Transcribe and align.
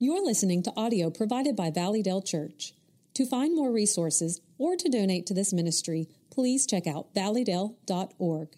You're 0.00 0.24
listening 0.24 0.62
to 0.62 0.72
audio 0.76 1.10
provided 1.10 1.56
by 1.56 1.72
Valleydale 1.72 2.22
Church. 2.22 2.72
To 3.14 3.26
find 3.26 3.56
more 3.56 3.72
resources 3.72 4.40
or 4.56 4.76
to 4.76 4.88
donate 4.88 5.26
to 5.26 5.34
this 5.34 5.52
ministry, 5.52 6.06
please 6.30 6.68
check 6.68 6.86
out 6.86 7.12
valleydale.org. 7.16 8.48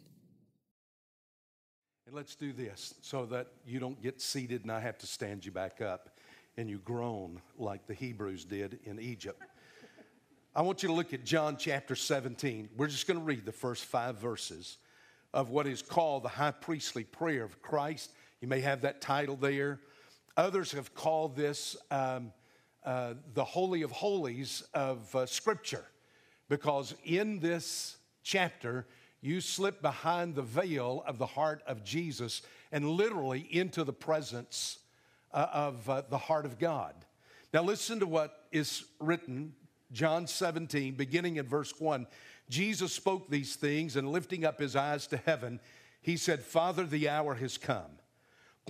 And 2.06 2.14
let's 2.14 2.34
do 2.34 2.53
this 2.53 2.92
so 3.00 3.24
that 3.24 3.46
you 3.64 3.80
don't 3.80 4.03
get 4.03 4.21
seated 4.21 4.64
and 4.64 4.71
I 4.71 4.80
have 4.80 4.98
to 4.98 5.06
stand 5.06 5.46
you 5.46 5.50
back 5.50 5.80
up 5.80 6.11
and 6.58 6.68
you 6.68 6.77
groan 6.77 7.41
like 7.57 7.86
the 7.86 7.95
Hebrews 7.95 8.45
did 8.45 8.79
in 8.84 9.00
Egypt. 9.00 9.43
I 10.54 10.61
want 10.61 10.82
you 10.82 10.91
to 10.91 10.95
look 10.95 11.14
at 11.14 11.25
John 11.25 11.57
chapter 11.57 11.96
17. 11.96 12.68
We're 12.77 12.86
just 12.86 13.07
going 13.07 13.18
to 13.18 13.25
read 13.25 13.46
the 13.46 13.52
first 13.52 13.86
five 13.86 14.18
verses 14.18 14.77
of 15.32 15.48
what 15.48 15.66
is 15.66 15.80
called 15.80 16.22
the 16.22 16.29
high 16.29 16.50
priestly 16.50 17.04
prayer 17.04 17.45
of 17.45 17.62
Christ. 17.62 18.12
You 18.43 18.48
may 18.48 18.61
have 18.61 18.82
that 18.82 19.00
title 19.00 19.36
there. 19.36 19.80
Others 20.37 20.73
have 20.73 20.95
called 20.95 21.37
this 21.37 21.77
um, 21.91 22.33
uh, 22.84 23.15
the 23.34 23.45
Holy 23.45 23.83
of 23.83 23.91
Holies 23.91 24.62
of 24.73 25.15
uh, 25.15 25.27
Scripture 25.27 25.84
because 26.48 26.95
in 27.05 27.41
this 27.41 27.97
chapter, 28.23 28.87
you 29.21 29.41
slip 29.41 29.83
behind 29.83 30.35
the 30.35 30.43
veil 30.43 31.05
of 31.07 31.19
the 31.19 31.27
heart 31.27 31.62
of 31.66 31.85
Jesus 31.85 32.43
and 32.73 32.88
literally 32.88 33.47
into 33.51 33.85
the 33.85 33.93
presence 33.93 34.79
uh, 35.33 35.47
of 35.52 35.88
uh, 35.88 36.02
the 36.09 36.19
heart 36.19 36.45
of 36.45 36.59
God. 36.59 36.95
Now, 37.52 37.62
listen 37.62 38.01
to 38.01 38.07
what 38.07 38.47
is 38.52 38.85
written, 38.99 39.55
John 39.93 40.27
17, 40.27 40.95
beginning 40.95 41.37
in 41.37 41.47
verse 41.47 41.74
1. 41.79 42.07
Jesus 42.49 42.93
spoke 42.93 43.29
these 43.29 43.57
things, 43.57 43.97
and 43.97 44.10
lifting 44.10 44.45
up 44.45 44.59
his 44.59 44.74
eyes 44.74 45.07
to 45.09 45.16
heaven, 45.19 45.60
he 46.01 46.16
said, 46.16 46.41
Father, 46.41 46.85
the 46.85 47.09
hour 47.09 47.35
has 47.35 47.59
come. 47.59 47.99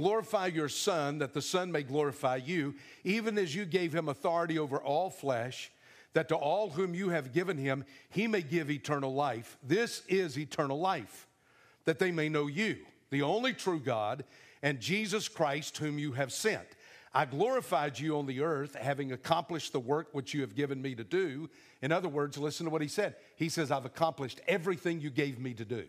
Glorify 0.01 0.47
your 0.47 0.71
Son, 0.71 1.19
that 1.19 1.35
the 1.35 1.43
Son 1.43 1.71
may 1.71 1.83
glorify 1.83 2.37
you, 2.37 2.75
even 3.05 3.37
as 3.37 3.55
you 3.55 3.67
gave 3.67 3.95
him 3.95 4.09
authority 4.09 4.59
over 4.59 4.79
all 4.79 5.11
flesh, 5.11 5.71
that 6.15 6.27
to 6.31 6.37
all 6.37 6.71
whom 6.71 6.95
you 6.95 7.11
have 7.11 7.35
given 7.35 7.59
him, 7.59 7.85
he 8.09 8.27
may 8.27 8.41
give 8.41 8.71
eternal 8.71 9.13
life. 9.13 9.59
This 9.63 10.01
is 10.09 10.39
eternal 10.39 10.81
life, 10.81 11.27
that 11.85 11.99
they 11.99 12.11
may 12.13 12.31
know 12.31 12.47
you, 12.47 12.79
the 13.11 13.21
only 13.21 13.53
true 13.53 13.79
God, 13.79 14.25
and 14.63 14.81
Jesus 14.81 15.29
Christ, 15.29 15.77
whom 15.77 15.99
you 15.99 16.13
have 16.13 16.33
sent. 16.33 16.67
I 17.13 17.27
glorified 17.27 17.99
you 17.99 18.17
on 18.17 18.25
the 18.25 18.41
earth, 18.41 18.77
having 18.77 19.13
accomplished 19.13 19.75
the 19.75 19.81
work 19.81 20.09
which 20.13 20.33
you 20.33 20.41
have 20.41 20.55
given 20.55 20.81
me 20.81 20.95
to 20.95 21.05
do. 21.05 21.51
In 21.83 21.93
other 21.93 22.09
words, 22.09 22.39
listen 22.39 22.65
to 22.65 22.71
what 22.71 22.81
he 22.81 22.89
said. 22.89 23.17
He 23.37 23.51
says, 23.51 23.71
I've 23.71 23.85
accomplished 23.85 24.41
everything 24.49 25.03
you 25.03 25.11
gave 25.11 25.39
me 25.39 25.53
to 25.53 25.65
do. 25.67 25.85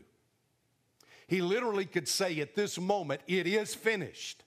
He 1.31 1.41
literally 1.41 1.85
could 1.85 2.09
say 2.09 2.41
at 2.41 2.55
this 2.55 2.77
moment, 2.77 3.21
It 3.25 3.47
is 3.47 3.73
finished. 3.73 4.43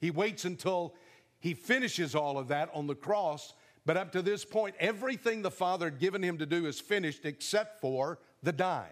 He 0.00 0.12
waits 0.12 0.44
until 0.44 0.94
he 1.40 1.52
finishes 1.52 2.14
all 2.14 2.38
of 2.38 2.46
that 2.46 2.70
on 2.72 2.86
the 2.86 2.94
cross. 2.94 3.54
But 3.84 3.96
up 3.96 4.12
to 4.12 4.22
this 4.22 4.44
point, 4.44 4.76
everything 4.78 5.42
the 5.42 5.50
Father 5.50 5.86
had 5.86 5.98
given 5.98 6.22
him 6.22 6.38
to 6.38 6.46
do 6.46 6.66
is 6.66 6.78
finished 6.78 7.24
except 7.24 7.80
for 7.80 8.20
the 8.40 8.52
dying. 8.52 8.86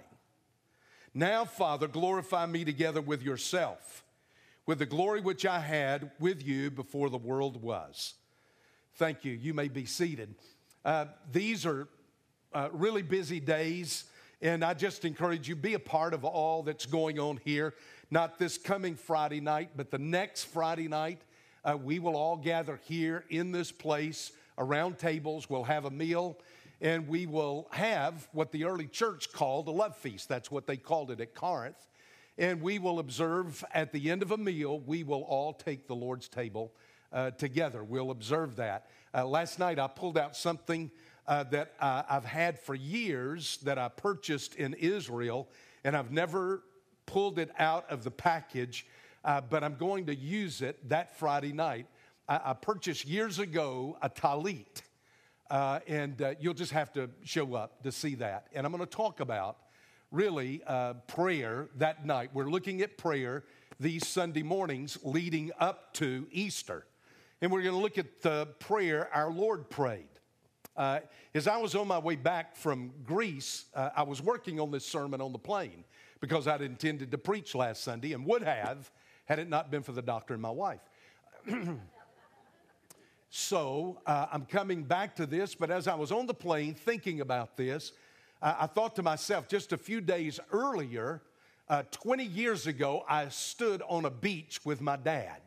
Now, 1.15 1.45
Father, 1.45 1.87
glorify 1.87 2.47
me 2.47 2.65
together 2.65 3.01
with 3.01 3.23
yourself, 3.23 4.03
with 4.67 4.81
the 4.81 4.87
glory 4.87 5.21
which 5.21 5.47
I 5.47 5.61
had 5.61 6.11
with 6.19 6.45
you 6.45 6.69
before 6.69 7.11
the 7.11 7.17
world 7.17 7.63
was. 7.63 8.15
Thank 8.97 9.25
you. 9.25 9.35
You 9.35 9.55
may 9.55 9.69
be 9.69 9.85
seated. 9.85 10.35
Uh, 10.85 11.05
these 11.31 11.65
are 11.65 11.87
uh, 12.53 12.71
really 12.73 13.03
busy 13.03 13.39
days. 13.39 14.03
And 14.41 14.65
I 14.65 14.75
just 14.75 15.05
encourage 15.05 15.49
you, 15.49 15.57
be 15.57 15.75
a 15.75 15.81
part 15.81 16.15
of 16.15 16.25
all 16.25 16.63
that's 16.63 16.87
going 16.87 17.19
on 17.19 17.41
here. 17.45 17.75
Not 18.11 18.39
this 18.39 18.57
coming 18.57 18.95
Friday 18.95 19.41
night, 19.41 19.71
but 19.77 19.91
the 19.91 19.99
next 19.99 20.45
Friday 20.45 20.89
night. 20.89 21.23
Uh, 21.65 21.77
we 21.77 21.99
will 21.99 22.17
all 22.17 22.37
gather 22.37 22.81
here 22.85 23.25
in 23.31 23.51
this 23.51 23.73
place 23.73 24.31
around 24.57 24.99
tables. 24.99 25.51
We'll 25.51 25.65
have 25.65 25.85
a 25.85 25.91
meal 25.91 26.39
and 26.81 27.09
we 27.09 27.27
will 27.27 27.67
have 27.73 28.29
what 28.33 28.53
the 28.53 28.65
early 28.65 28.87
church 28.87 29.33
called 29.33 29.67
a 29.69 29.71
love 29.71 29.97
feast. 29.97 30.29
That's 30.29 30.51
what 30.51 30.67
they 30.67 30.77
called 30.77 31.11
it 31.11 31.21
at 31.21 31.35
Corinth. 31.35 31.89
And 32.37 32.63
we 32.63 32.79
will 32.79 33.01
observe 33.01 33.65
at 33.75 33.93
the 33.93 34.11
end 34.11 34.23
of 34.23 34.31
a 34.31 34.37
meal, 34.37 34.79
we 34.81 35.03
will 35.03 35.23
all 35.23 35.53
take 35.53 35.89
the 35.89 35.97
Lord's 35.97 36.29
table 36.29 36.73
uh, 37.13 37.33
together. 37.33 37.83
We'll 37.83 38.13
observe 38.13 38.57
that. 38.57 38.87
Uh, 39.13 39.27
last 39.27 39.59
night 39.59 39.79
I 39.79 39.89
pulled 39.89 40.17
out 40.17 40.37
something 40.37 40.91
uh, 41.29 41.45
that 41.45 41.75
uh, 41.79 42.03
I've 42.09 42.25
had 42.25 42.59
for 42.59 42.75
years 42.75 43.59
that 43.63 43.79
I 43.79 43.89
purchased 43.89 44.55
in 44.57 44.73
Israel, 44.75 45.47
and 45.85 45.95
I've 45.95 46.11
never 46.11 46.63
pulled 47.05 47.39
it 47.39 47.51
out 47.59 47.89
of 47.91 48.03
the 48.03 48.11
package, 48.11 48.87
uh, 49.25 49.43
but 49.43 49.63
I'm 49.63 49.77
going 49.77 50.07
to 50.07 50.15
use 50.15 50.63
it 50.63 50.89
that 50.89 51.19
Friday 51.19 51.53
night. 51.53 51.87
I, 52.29 52.41
I 52.47 52.53
purchased 52.55 53.05
years 53.05 53.39
ago 53.39 53.99
a 54.01 54.09
talit, 54.09 54.83
uh, 55.51 55.81
and 55.87 56.21
uh, 56.23 56.35
you'll 56.41 56.55
just 56.55 56.73
have 56.73 56.93
to 56.95 57.11
show 57.25 57.55
up 57.55 57.83
to 57.83 57.93
see 57.93 58.15
that. 58.17 58.47
And 58.55 58.65
I'm 58.65 58.73
going 58.73 58.85
to 58.85 58.91
talk 58.91 59.21
about 59.21 59.59
really 60.11 60.63
uh, 60.67 60.95
prayer 61.09 61.69
that 61.77 62.07
night. 62.07 62.31
We're 62.33 62.51
looking 62.51 62.81
at 62.81 62.97
prayer 62.97 63.45
these 63.79 64.07
Sunday 64.07 64.43
mornings 64.43 64.99
leading 65.03 65.51
up 65.61 65.93
to 65.95 66.27
Easter. 66.33 66.87
And 67.43 67.53
we're 67.53 67.63
going 67.63 67.75
to 67.75 67.81
look 67.81 67.99
at 67.99 68.23
the 68.23 68.49
prayer 68.59 69.09
our 69.15 69.31
Lord 69.31 69.69
prayed. 69.69 70.09
Uh, 70.79 71.01
as 71.35 71.49
I 71.49 71.57
was 71.57 71.75
on 71.75 71.89
my 71.89 71.99
way 71.99 72.15
back 72.15 72.55
from 72.55 72.93
Greece, 73.05 73.65
uh, 73.75 73.91
I 73.97 74.05
was 74.05 74.23
working 74.23 74.61
on 74.61 74.71
this 74.71 74.87
sermon 74.87 75.21
on 75.21 75.33
the 75.33 75.39
plane 75.39 75.83
because 76.21 76.47
I'd 76.47 76.63
intended 76.63 77.11
to 77.11 77.19
preach 77.19 77.57
last 77.57 77.83
Sunday 77.83 78.13
and 78.13 78.25
would 78.27 78.45
have 78.45 78.89
had 79.25 79.41
it 79.41 79.49
not 79.49 79.73
been 79.73 79.83
for 79.83 79.91
the 79.91 80.01
doctor 80.01 80.35
and 80.35 80.43
my 80.43 80.53
wife. 80.53 80.79
so 83.29 83.99
uh, 84.07 84.27
I'm 84.33 84.47
coming 84.47 84.85
back 84.85 85.17
to 85.17 85.27
this, 85.27 85.57
but 85.57 85.73
as 85.73 85.89
I 85.89 85.97
was 85.97 86.13
on 86.13 86.27
the 86.27 86.35
plane 86.35 86.75
thinking 86.75 87.23
about 87.23 87.57
this, 87.57 87.93
I 88.41 88.69
thought 88.69 88.95
to 88.97 89.03
myself 89.03 89.49
just 89.49 89.73
a 89.73 89.77
few 89.77 90.01
days 90.01 90.39
earlier, 90.53 91.23
uh, 91.69 91.83
20 91.91 92.23
years 92.23 92.69
ago, 92.69 93.05
I 93.09 93.31
stood 93.31 93.83
on 93.89 94.05
a 94.05 94.11
beach 94.11 94.61
with 94.65 94.81
my 94.81 94.95
dad. 94.95 95.41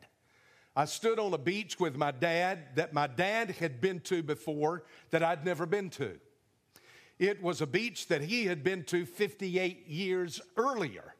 I 0.74 0.86
stood 0.86 1.18
on 1.18 1.34
a 1.34 1.38
beach 1.38 1.78
with 1.78 1.96
my 1.96 2.10
dad 2.10 2.76
that 2.76 2.94
my 2.94 3.06
dad 3.06 3.50
had 3.50 3.80
been 3.80 4.00
to 4.00 4.22
before 4.22 4.84
that 5.10 5.22
I'd 5.22 5.44
never 5.44 5.66
been 5.66 5.90
to. 5.90 6.18
It 7.18 7.42
was 7.42 7.60
a 7.60 7.66
beach 7.66 8.08
that 8.08 8.22
he 8.22 8.46
had 8.46 8.64
been 8.64 8.84
to 8.84 9.04
58 9.04 9.86
years 9.86 10.40
earlier. 10.56 11.14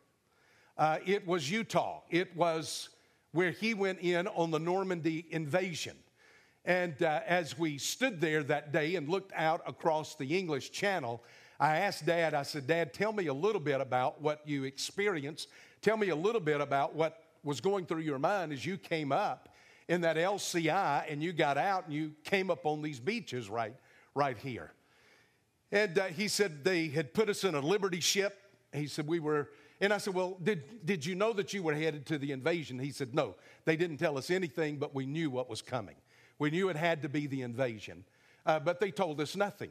Uh, 0.78 0.98
it 1.04 1.26
was 1.26 1.50
Utah. 1.50 2.00
It 2.10 2.34
was 2.34 2.88
where 3.32 3.50
he 3.50 3.74
went 3.74 4.00
in 4.00 4.26
on 4.28 4.50
the 4.50 4.58
Normandy 4.58 5.26
invasion. 5.30 5.96
And 6.64 7.02
uh, 7.02 7.20
as 7.26 7.58
we 7.58 7.76
stood 7.76 8.20
there 8.20 8.42
that 8.44 8.72
day 8.72 8.94
and 8.94 9.08
looked 9.08 9.32
out 9.34 9.62
across 9.66 10.14
the 10.14 10.38
English 10.38 10.70
Channel, 10.70 11.22
I 11.60 11.78
asked 11.78 12.06
Dad, 12.06 12.34
I 12.34 12.42
said, 12.42 12.66
Dad, 12.66 12.94
tell 12.94 13.12
me 13.12 13.26
a 13.26 13.34
little 13.34 13.60
bit 13.60 13.80
about 13.80 14.22
what 14.22 14.40
you 14.46 14.64
experienced. 14.64 15.48
Tell 15.82 15.96
me 15.96 16.08
a 16.08 16.16
little 16.16 16.40
bit 16.40 16.60
about 16.60 16.94
what 16.94 17.21
was 17.44 17.60
going 17.60 17.86
through 17.86 18.02
your 18.02 18.18
mind 18.18 18.52
as 18.52 18.64
you 18.64 18.76
came 18.76 19.12
up 19.12 19.48
in 19.88 20.02
that 20.02 20.16
LCI 20.16 21.10
and 21.10 21.22
you 21.22 21.32
got 21.32 21.58
out 21.58 21.86
and 21.86 21.94
you 21.94 22.12
came 22.24 22.50
up 22.50 22.64
on 22.64 22.82
these 22.82 23.00
beaches 23.00 23.50
right, 23.50 23.74
right 24.14 24.38
here. 24.38 24.72
And 25.70 25.98
uh, 25.98 26.04
he 26.04 26.28
said 26.28 26.64
they 26.64 26.88
had 26.88 27.14
put 27.14 27.28
us 27.28 27.44
in 27.44 27.54
a 27.54 27.60
Liberty 27.60 28.00
ship. 28.00 28.38
He 28.72 28.86
said 28.86 29.06
we 29.06 29.20
were, 29.20 29.50
and 29.80 29.92
I 29.92 29.98
said, 29.98 30.14
Well, 30.14 30.38
did, 30.42 30.86
did 30.86 31.04
you 31.04 31.14
know 31.14 31.32
that 31.32 31.52
you 31.52 31.62
were 31.62 31.74
headed 31.74 32.06
to 32.06 32.18
the 32.18 32.32
invasion? 32.32 32.78
He 32.78 32.90
said, 32.90 33.14
No, 33.14 33.34
they 33.64 33.76
didn't 33.76 33.96
tell 33.96 34.18
us 34.18 34.30
anything, 34.30 34.76
but 34.76 34.94
we 34.94 35.06
knew 35.06 35.30
what 35.30 35.48
was 35.48 35.62
coming. 35.62 35.96
We 36.38 36.50
knew 36.50 36.68
it 36.68 36.76
had 36.76 37.02
to 37.02 37.08
be 37.08 37.26
the 37.26 37.42
invasion, 37.42 38.04
uh, 38.46 38.60
but 38.60 38.80
they 38.80 38.90
told 38.90 39.20
us 39.20 39.34
nothing. 39.34 39.70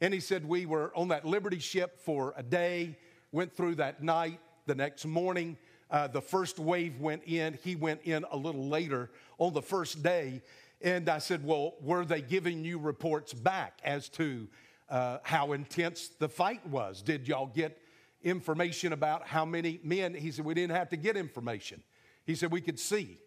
And 0.00 0.14
he 0.14 0.20
said, 0.20 0.48
We 0.48 0.66
were 0.66 0.92
on 0.94 1.08
that 1.08 1.24
Liberty 1.24 1.58
ship 1.58 1.98
for 2.00 2.32
a 2.36 2.42
day, 2.42 2.96
went 3.32 3.52
through 3.52 3.76
that 3.76 4.02
night. 4.02 4.40
The 4.66 4.74
next 4.74 5.06
morning, 5.06 5.56
uh, 5.90 6.06
the 6.08 6.20
first 6.20 6.58
wave 6.58 7.00
went 7.00 7.22
in. 7.24 7.58
He 7.62 7.76
went 7.76 8.02
in 8.04 8.24
a 8.30 8.36
little 8.36 8.68
later 8.68 9.10
on 9.38 9.52
the 9.52 9.62
first 9.62 10.02
day. 10.02 10.42
And 10.80 11.08
I 11.08 11.18
said, 11.18 11.44
Well, 11.44 11.74
were 11.80 12.04
they 12.04 12.20
giving 12.20 12.64
you 12.64 12.78
reports 12.78 13.32
back 13.32 13.80
as 13.84 14.08
to 14.10 14.48
uh, 14.88 15.18
how 15.22 15.52
intense 15.52 16.08
the 16.08 16.28
fight 16.28 16.66
was? 16.66 17.02
Did 17.02 17.26
y'all 17.26 17.46
get 17.46 17.80
information 18.22 18.92
about 18.92 19.26
how 19.26 19.44
many 19.44 19.80
men? 19.82 20.14
He 20.14 20.30
said, 20.30 20.44
We 20.44 20.54
didn't 20.54 20.76
have 20.76 20.90
to 20.90 20.96
get 20.96 21.16
information. 21.16 21.82
He 22.24 22.34
said, 22.34 22.52
We 22.52 22.60
could 22.60 22.78
see. 22.78 23.18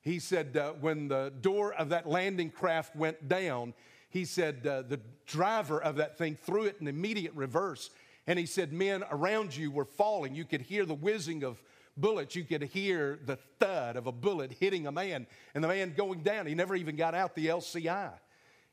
He 0.00 0.18
said, 0.18 0.56
uh, 0.56 0.72
When 0.72 1.08
the 1.08 1.32
door 1.40 1.74
of 1.74 1.90
that 1.90 2.08
landing 2.08 2.50
craft 2.50 2.96
went 2.96 3.28
down, 3.28 3.74
he 4.08 4.24
said, 4.24 4.66
uh, 4.66 4.82
The 4.82 5.00
driver 5.26 5.82
of 5.82 5.96
that 5.96 6.16
thing 6.16 6.36
threw 6.36 6.64
it 6.64 6.76
in 6.80 6.86
immediate 6.86 7.34
reverse. 7.34 7.90
And 8.26 8.38
he 8.38 8.46
said, 8.46 8.72
Men 8.72 9.04
around 9.10 9.54
you 9.54 9.70
were 9.70 9.84
falling. 9.84 10.34
You 10.34 10.44
could 10.44 10.62
hear 10.62 10.86
the 10.86 10.94
whizzing 10.94 11.42
of 11.42 11.62
bullets, 11.96 12.34
you 12.36 12.44
could 12.44 12.62
hear 12.62 13.18
the 13.24 13.36
thud 13.58 13.96
of 13.96 14.06
a 14.06 14.12
bullet 14.12 14.52
hitting 14.52 14.86
a 14.86 14.92
man 14.92 15.26
and 15.54 15.62
the 15.62 15.68
man 15.68 15.94
going 15.96 16.22
down. 16.22 16.46
He 16.46 16.54
never 16.54 16.74
even 16.74 16.96
got 16.96 17.14
out 17.14 17.34
the 17.34 17.46
LCI. 17.46 18.12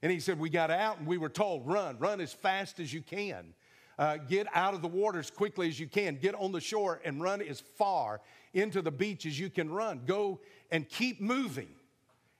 And 0.02 0.12
he 0.12 0.20
said, 0.20 0.40
We 0.40 0.50
got 0.50 0.72
out 0.72 1.00
and 1.00 1.08
we 1.08 1.18
were 1.18 1.30
told, 1.30 1.68
run, 1.68 1.98
run 2.00 2.22
as 2.22 2.34
fast 2.34 2.80
as 2.80 2.94
you 2.94 3.02
can. 3.02 3.54
Uh, 4.00 4.18
get 4.18 4.48
out 4.54 4.74
of 4.74 4.82
the 4.82 4.88
water 4.88 5.20
as 5.20 5.30
quickly 5.30 5.68
as 5.68 5.80
you 5.80 5.88
can. 5.88 6.16
Get 6.16 6.34
on 6.36 6.52
the 6.52 6.62
shore 6.62 7.02
and 7.06 7.22
run 7.22 7.42
as 7.42 7.60
far 7.60 8.22
into 8.54 8.82
the 8.82 8.92
beach 8.92 9.26
as 9.26 9.40
you 9.40 9.50
can 9.50 9.70
run. 9.72 10.02
Go 10.06 10.40
and 10.72 10.90
keep 10.90 11.22
moving. 11.22 11.70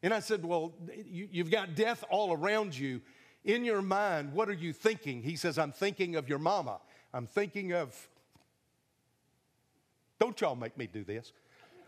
And 0.02 0.14
I 0.14 0.20
said, 0.20 0.44
Well, 0.44 0.74
you, 1.06 1.28
you've 1.32 1.52
got 1.52 1.76
death 1.76 2.04
all 2.10 2.34
around 2.34 2.78
you. 2.78 3.02
In 3.44 3.66
your 3.66 3.82
mind, 3.82 4.34
what 4.34 4.50
are 4.50 4.54
you 4.54 4.72
thinking? 4.72 5.24
He 5.24 5.36
says, 5.36 5.58
I'm 5.58 5.72
thinking 5.72 6.16
of 6.16 6.30
your 6.30 6.38
mama. 6.38 6.80
I'm 7.14 7.26
thinking 7.26 7.74
of, 7.74 7.96
don't 10.22 10.40
y'all 10.40 10.56
make 10.56 10.78
me 10.78 10.86
do 10.86 11.04
this. 11.04 11.34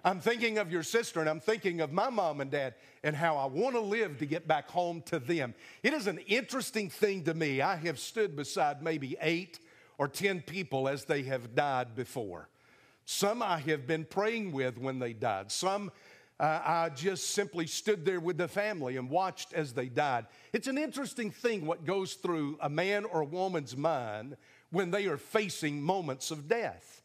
I'm 0.03 0.19
thinking 0.19 0.57
of 0.57 0.71
your 0.71 0.81
sister 0.81 1.19
and 1.19 1.29
I'm 1.29 1.39
thinking 1.39 1.81
of 1.81 1.91
my 1.91 2.09
mom 2.09 2.41
and 2.41 2.49
dad 2.49 2.73
and 3.03 3.15
how 3.15 3.37
I 3.37 3.45
want 3.45 3.75
to 3.75 3.79
live 3.79 4.17
to 4.17 4.25
get 4.25 4.47
back 4.47 4.67
home 4.71 5.03
to 5.03 5.19
them. 5.19 5.53
It 5.83 5.93
is 5.93 6.07
an 6.07 6.17
interesting 6.25 6.89
thing 6.89 7.25
to 7.25 7.35
me. 7.35 7.61
I 7.61 7.75
have 7.75 7.99
stood 7.99 8.35
beside 8.35 8.81
maybe 8.81 9.15
eight 9.21 9.59
or 9.99 10.07
10 10.07 10.41
people 10.41 10.87
as 10.87 11.05
they 11.05 11.21
have 11.23 11.53
died 11.53 11.95
before. 11.95 12.49
Some 13.05 13.43
I 13.43 13.59
have 13.59 13.85
been 13.85 14.03
praying 14.03 14.51
with 14.51 14.79
when 14.79 14.97
they 14.97 15.13
died. 15.13 15.51
Some 15.51 15.91
uh, 16.39 16.59
I 16.65 16.89
just 16.89 17.29
simply 17.29 17.67
stood 17.67 18.03
there 18.03 18.19
with 18.19 18.39
the 18.39 18.47
family 18.47 18.97
and 18.97 19.11
watched 19.11 19.53
as 19.53 19.73
they 19.73 19.89
died. 19.89 20.25
It's 20.53 20.67
an 20.67 20.79
interesting 20.79 21.29
thing 21.29 21.67
what 21.67 21.85
goes 21.85 22.15
through 22.15 22.57
a 22.61 22.69
man 22.69 23.05
or 23.05 23.21
a 23.21 23.25
woman's 23.25 23.77
mind 23.77 24.37
when 24.71 24.89
they 24.89 25.05
are 25.05 25.17
facing 25.17 25.83
moments 25.83 26.31
of 26.31 26.47
death. 26.47 27.02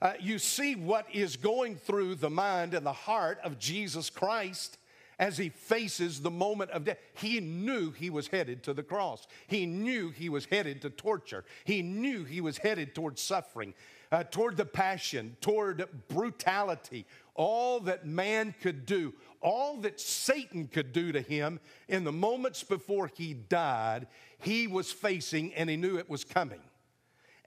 Uh, 0.00 0.12
you 0.20 0.38
see 0.38 0.74
what 0.76 1.06
is 1.12 1.36
going 1.36 1.76
through 1.76 2.14
the 2.14 2.30
mind 2.30 2.74
and 2.74 2.86
the 2.86 2.92
heart 2.92 3.38
of 3.42 3.58
Jesus 3.58 4.10
Christ 4.10 4.78
as 5.18 5.36
he 5.36 5.48
faces 5.48 6.20
the 6.20 6.30
moment 6.30 6.70
of 6.70 6.84
death. 6.84 6.98
He 7.14 7.40
knew 7.40 7.90
he 7.90 8.08
was 8.08 8.28
headed 8.28 8.62
to 8.64 8.72
the 8.72 8.82
cross. 8.82 9.26
He 9.48 9.66
knew 9.66 10.10
he 10.10 10.28
was 10.28 10.44
headed 10.44 10.82
to 10.82 10.90
torture. 10.90 11.44
He 11.64 11.82
knew 11.82 12.24
he 12.24 12.40
was 12.40 12.58
headed 12.58 12.94
toward 12.94 13.18
suffering, 13.18 13.74
uh, 14.12 14.24
toward 14.24 14.56
the 14.56 14.64
passion, 14.64 15.36
toward 15.40 15.88
brutality, 16.08 17.04
all 17.34 17.80
that 17.80 18.06
man 18.06 18.54
could 18.62 18.86
do, 18.86 19.12
all 19.40 19.78
that 19.78 20.00
Satan 20.00 20.68
could 20.68 20.92
do 20.92 21.12
to 21.12 21.20
him 21.20 21.58
in 21.88 22.04
the 22.04 22.12
moments 22.12 22.62
before 22.62 23.10
he 23.14 23.34
died, 23.34 24.06
he 24.40 24.68
was 24.68 24.92
facing 24.92 25.52
and 25.54 25.68
he 25.68 25.76
knew 25.76 25.98
it 25.98 26.08
was 26.08 26.24
coming. 26.24 26.60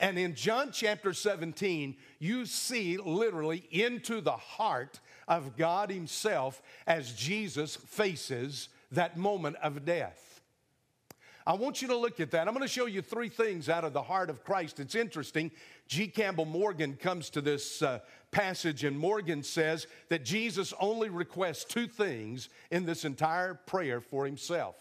And 0.02 0.18
in 0.18 0.34
John 0.34 0.72
chapter 0.72 1.14
17, 1.14 1.96
you 2.18 2.48
see 2.48 2.98
literally 2.98 3.64
into 3.70 4.20
the 4.20 4.32
heart 4.32 5.00
of 5.28 5.56
God 5.56 5.92
Himself 5.92 6.62
as 6.88 7.14
Jesus 7.14 7.76
faces 7.76 8.70
that 8.92 9.16
moment 9.16 9.58
of 9.62 9.86
death. 9.86 10.42
I 11.46 11.54
want 11.54 11.84
you 11.84 11.88
to 11.90 11.96
look 11.98 12.20
at 12.20 12.32
that. 12.32 12.48
I'm 12.48 12.54
going 12.54 12.66
to 12.66 12.72
show 12.72 12.88
you 12.88 13.04
three 13.04 13.30
things 13.30 13.70
out 13.70 13.84
of 13.84 13.94
the 13.94 14.02
heart 14.02 14.32
of 14.32 14.44
Christ. 14.44 14.80
It's 14.80 14.96
interesting. 14.96 15.52
G. 15.88 16.08
Campbell 16.08 16.46
Morgan 16.46 16.96
comes 16.96 17.30
to 17.32 17.42
this 17.42 17.82
uh, 17.84 18.00
passage, 18.32 18.84
and 18.84 18.98
Morgan 18.98 19.44
says 19.44 19.86
that 20.10 20.26
Jesus 20.26 20.74
only 20.80 21.10
requests 21.10 21.64
two 21.64 21.88
things 21.88 22.50
in 22.72 22.86
this 22.86 23.06
entire 23.06 23.54
prayer 23.54 24.02
for 24.02 24.26
himself. 24.26 24.76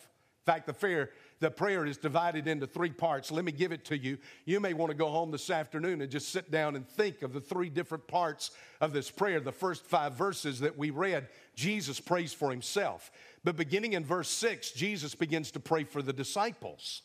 In 0.46 0.52
fact, 0.52 0.66
the 0.66 0.72
prayer 0.72 1.10
the 1.40 1.50
prayer 1.50 1.86
is 1.86 1.96
divided 1.96 2.46
into 2.46 2.66
three 2.66 2.90
parts. 2.90 3.32
Let 3.32 3.44
me 3.44 3.52
give 3.52 3.72
it 3.72 3.84
to 3.86 3.98
you. 3.98 4.18
You 4.44 4.60
may 4.60 4.74
want 4.74 4.90
to 4.90 4.96
go 4.96 5.08
home 5.08 5.30
this 5.30 5.48
afternoon 5.48 6.02
and 6.02 6.10
just 6.10 6.28
sit 6.28 6.50
down 6.50 6.76
and 6.76 6.86
think 6.86 7.22
of 7.22 7.32
the 7.32 7.40
three 7.40 7.70
different 7.70 8.06
parts 8.06 8.50
of 8.80 8.92
this 8.92 9.10
prayer. 9.10 9.40
The 9.40 9.50
first 9.50 9.86
five 9.86 10.12
verses 10.12 10.60
that 10.60 10.76
we 10.76 10.90
read, 10.90 11.28
Jesus 11.54 11.98
prays 11.98 12.34
for 12.34 12.50
himself. 12.50 13.10
But 13.42 13.56
beginning 13.56 13.94
in 13.94 14.04
verse 14.04 14.28
six, 14.28 14.70
Jesus 14.70 15.14
begins 15.14 15.50
to 15.52 15.60
pray 15.60 15.84
for 15.84 16.02
the 16.02 16.12
disciples. 16.12 17.02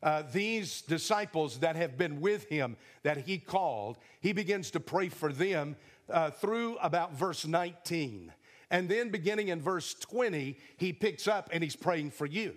Uh, 0.00 0.22
these 0.32 0.82
disciples 0.82 1.58
that 1.58 1.76
have 1.76 1.98
been 1.98 2.20
with 2.20 2.48
him 2.48 2.76
that 3.02 3.16
he 3.16 3.38
called, 3.38 3.98
he 4.20 4.32
begins 4.32 4.70
to 4.70 4.78
pray 4.78 5.08
for 5.08 5.32
them 5.32 5.76
uh, 6.08 6.30
through 6.30 6.76
about 6.76 7.14
verse 7.14 7.46
19. 7.46 8.32
And 8.70 8.88
then 8.88 9.10
beginning 9.10 9.48
in 9.48 9.60
verse 9.60 9.94
20, 9.94 10.58
he 10.76 10.92
picks 10.92 11.26
up 11.26 11.48
and 11.52 11.64
he's 11.64 11.76
praying 11.76 12.10
for 12.10 12.26
you. 12.26 12.54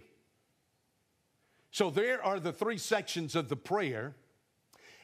So 1.77 1.91
there 1.91 2.25
are 2.25 2.39
the 2.39 2.51
three 2.51 2.79
sections 2.79 3.35
of 3.35 3.49
the 3.49 3.55
prayer. 3.55 4.15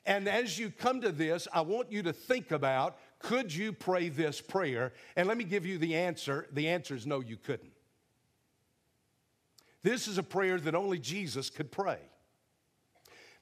And 0.08 0.28
as 0.28 0.58
you 0.58 0.72
come 0.72 1.02
to 1.02 1.12
this, 1.12 1.48
I 1.54 1.62
want 1.62 1.92
you 1.92 2.02
to 2.02 2.12
think 2.12 2.50
about 2.50 2.98
could 3.20 3.54
you 3.54 3.72
pray 3.72 4.10
this 4.10 4.42
prayer? 4.42 4.92
And 5.16 5.28
let 5.28 5.38
me 5.38 5.44
give 5.44 5.68
you 5.68 5.78
the 5.78 5.94
answer. 5.94 6.48
The 6.52 6.70
answer 6.70 6.96
is 6.96 7.06
no, 7.06 7.20
you 7.20 7.38
couldn't. 7.38 7.74
This 9.84 10.08
is 10.08 10.18
a 10.18 10.24
prayer 10.24 10.60
that 10.62 10.74
only 10.74 10.98
Jesus 10.98 11.52
could 11.52 11.72
pray. 11.72 12.00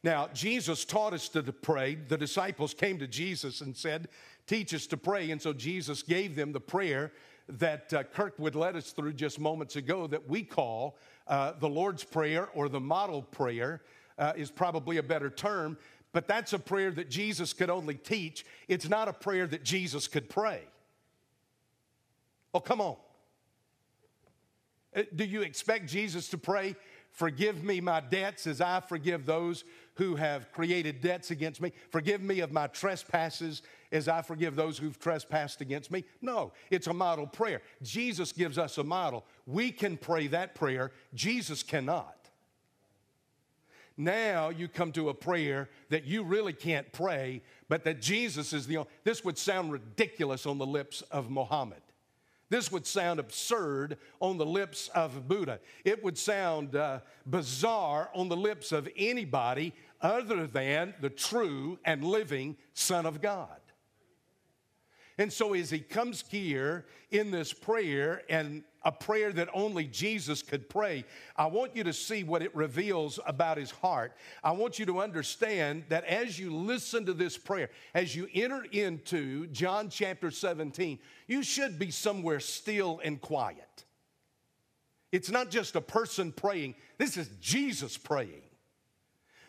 Now, 0.04 0.28
Jesus 0.34 0.84
taught 0.84 1.14
us 1.14 1.30
to 1.30 1.42
pray. 1.42 1.96
The 1.96 2.18
disciples 2.18 2.74
came 2.74 3.00
to 3.00 3.08
Jesus 3.08 3.62
and 3.62 3.78
said, 3.78 4.10
Teach 4.46 4.74
us 4.74 4.88
to 4.88 4.98
pray. 4.98 5.32
And 5.32 5.42
so 5.42 5.54
Jesus 5.54 6.04
gave 6.04 6.36
them 6.36 6.52
the 6.52 6.60
prayer 6.60 7.14
that 7.48 7.94
uh, 7.94 8.04
Kirkwood 8.04 8.56
led 8.56 8.76
us 8.76 8.92
through 8.92 9.14
just 9.14 9.40
moments 9.40 9.78
ago 9.78 10.06
that 10.08 10.28
we 10.28 10.44
call 10.44 10.98
uh, 11.32 11.54
the 11.60 11.70
Lord's 11.70 12.04
Prayer 12.04 12.50
or 12.54 12.70
the 12.70 12.80
model 12.80 13.24
prayer, 13.24 13.82
uh, 14.20 14.34
is 14.36 14.52
probably 14.52 14.98
a 14.98 15.04
better 15.04 15.30
term, 15.30 15.78
but 16.12 16.28
that's 16.28 16.54
a 16.54 16.60
prayer 16.60 16.92
that 16.92 17.10
Jesus 17.10 17.54
could 17.54 17.70
only 17.70 17.96
teach. 17.96 18.46
It's 18.68 18.90
not 18.90 19.08
a 19.08 19.14
prayer 19.14 19.48
that 19.48 19.64
Jesus 19.64 20.08
could 20.08 20.30
pray. 20.30 20.62
Oh, 22.54 22.60
come 22.60 22.82
on. 22.82 22.98
Uh, 24.94 25.04
do 25.16 25.24
you 25.24 25.42
expect 25.42 25.88
Jesus 25.88 26.28
to 26.28 26.38
pray, 26.38 26.76
Forgive 27.12 27.64
me 27.64 27.82
my 27.82 28.00
debts 28.00 28.48
as 28.48 28.62
I 28.62 28.80
forgive 28.80 29.26
those 29.26 29.66
who 29.96 30.16
have 30.16 30.52
created 30.54 31.02
debts 31.02 31.30
against 31.30 31.62
me? 31.62 31.74
Forgive 31.90 32.22
me 32.22 32.40
of 32.40 32.52
my 32.52 32.68
trespasses 32.68 33.62
as 33.92 34.08
I 34.08 34.22
forgive 34.22 34.56
those 34.56 34.78
who've 34.78 34.98
trespassed 34.98 35.60
against 35.60 35.92
me? 35.92 36.06
No, 36.22 36.54
it's 36.70 36.88
a 36.88 36.94
model 36.94 37.28
prayer. 37.28 37.62
Jesus 37.84 38.32
gives 38.32 38.58
us 38.58 38.78
a 38.78 38.84
model. 38.84 39.26
We 39.46 39.72
can 39.72 39.98
pray 39.98 40.28
that 40.28 40.56
prayer, 40.56 40.92
Jesus 41.14 41.64
cannot. 41.64 42.16
Now 43.98 44.50
you 44.50 44.68
come 44.68 44.92
to 44.94 45.10
a 45.10 45.14
prayer 45.14 45.70
that 45.90 46.06
you 46.06 46.24
really 46.24 46.54
can't 46.54 46.92
pray, 46.92 47.42
but 47.70 47.84
that 47.84 48.02
Jesus 48.02 48.54
is 48.54 48.66
the 48.66 48.78
only. 48.78 48.90
This 49.04 49.24
would 49.24 49.38
sound 49.38 49.72
ridiculous 49.72 50.46
on 50.46 50.58
the 50.58 50.66
lips 50.66 51.02
of 51.12 51.30
Muhammad. 51.30 51.82
This 52.50 52.72
would 52.72 52.86
sound 52.86 53.20
absurd 53.20 53.98
on 54.20 54.38
the 54.38 54.46
lips 54.46 54.90
of 54.90 55.28
Buddha. 55.28 55.60
It 55.86 56.04
would 56.04 56.18
sound 56.18 56.76
uh, 56.76 57.00
bizarre 57.26 58.10
on 58.14 58.28
the 58.28 58.36
lips 58.36 58.72
of 58.72 58.90
anybody 58.98 59.74
other 60.02 60.48
than 60.48 60.94
the 61.00 61.10
true 61.10 61.80
and 61.86 62.04
living 62.04 62.58
Son 62.74 63.06
of 63.06 63.22
God. 63.22 63.48
And 65.18 65.32
so, 65.32 65.54
as 65.54 65.70
he 65.70 65.80
comes 65.80 66.24
here 66.28 66.86
in 67.12 67.32
this 67.32 67.54
prayer, 67.54 68.24
and 68.30 68.64
a 68.84 68.92
prayer 68.92 69.32
that 69.34 69.50
only 69.54 69.86
Jesus 69.86 70.42
could 70.42 70.70
pray, 70.70 71.06
I 71.36 71.46
want 71.48 71.76
you 71.76 71.84
to 71.84 71.94
see 71.94 72.24
what 72.24 72.42
it 72.42 72.56
reveals 72.56 73.20
about 73.26 73.58
his 73.58 73.72
heart. 73.72 74.14
I 74.44 74.52
want 74.52 74.80
you 74.80 74.86
to 74.88 75.00
understand 75.00 75.84
that 75.90 76.04
as 76.06 76.40
you 76.40 76.54
listen 76.54 77.06
to 77.06 77.14
this 77.14 77.38
prayer, 77.38 77.70
as 77.94 78.16
you 78.16 78.28
enter 78.34 78.66
into 78.72 79.48
John 79.48 79.90
chapter 79.90 80.32
17, 80.32 81.00
you 81.28 81.44
should 81.44 81.78
be 81.78 81.92
somewhere 81.92 82.40
still 82.40 83.00
and 83.04 83.22
quiet. 83.22 83.86
It's 85.12 85.30
not 85.30 85.50
just 85.50 85.76
a 85.76 85.82
person 85.82 86.32
praying, 86.32 86.76
this 86.98 87.18
is 87.18 87.30
Jesus 87.40 87.98
praying. 87.98 88.42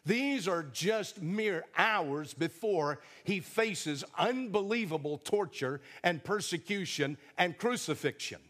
These 0.05 0.49
are 0.49 0.65
just 0.65 1.23
mere 1.23 1.65
hours 1.79 2.35
before 2.35 3.01
he 3.23 3.39
faces 3.39 4.03
unbelievable 4.19 5.19
torture 5.19 5.81
and 6.03 6.25
persecution 6.25 7.17
and 7.39 7.57
crucifixion. 7.57 8.41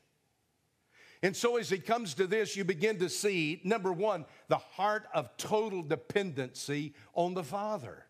And 1.22 1.36
so, 1.36 1.56
as 1.56 1.70
he 1.70 1.78
comes 1.78 2.14
to 2.14 2.26
this, 2.26 2.56
you 2.56 2.64
begin 2.64 2.98
to 2.98 3.08
see 3.08 3.60
number 3.62 3.92
one, 3.92 4.24
the 4.48 4.58
heart 4.58 5.06
of 5.14 5.36
total 5.36 5.82
dependency 5.82 6.94
on 7.14 7.34
the 7.34 7.44
Father. 7.44 8.06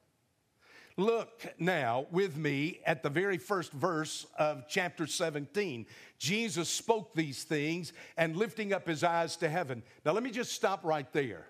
Look 0.96 1.46
now 1.58 2.06
with 2.10 2.36
me 2.36 2.80
at 2.86 3.02
the 3.02 3.10
very 3.10 3.38
first 3.38 3.72
verse 3.72 4.26
of 4.38 4.64
chapter 4.68 5.06
17. 5.06 5.86
Jesus 6.18 6.68
spoke 6.68 7.14
these 7.14 7.44
things 7.44 7.92
and 8.16 8.36
lifting 8.36 8.72
up 8.72 8.86
his 8.86 9.02
eyes 9.02 9.36
to 9.36 9.48
heaven. 9.48 9.82
Now, 10.04 10.12
let 10.12 10.22
me 10.22 10.30
just 10.30 10.52
stop 10.52 10.84
right 10.84 11.10
there 11.12 11.46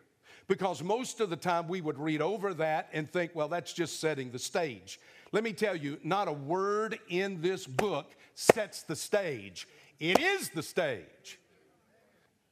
because 0.49 0.83
most 0.83 1.21
of 1.21 1.31
the 1.31 1.37
time 1.37 1.69
we 1.69 1.81
would 1.81 1.99
read 1.99 2.23
over 2.23 2.54
that 2.54 2.88
and 2.92 3.11
think, 3.11 3.33
well, 3.35 3.49
that's 3.49 3.73
just 3.73 4.00
setting 4.00 4.31
the 4.31 4.38
stage. 4.38 5.00
Let 5.33 5.45
me 5.45 5.52
tell 5.52 5.75
you, 5.75 5.99
not 6.04 6.28
a 6.28 6.33
word 6.33 6.99
in 7.09 7.40
this 7.40 7.66
book 7.66 8.14
sets 8.35 8.83
the 8.83 8.97
stage, 8.97 9.66
it 9.99 10.21
is 10.21 10.50
the 10.50 10.62
stage. 10.62 11.38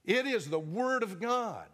It 0.04 0.26
is 0.26 0.49
the 0.49 0.59
Word 0.59 1.02
of 1.02 1.21
God. 1.21 1.66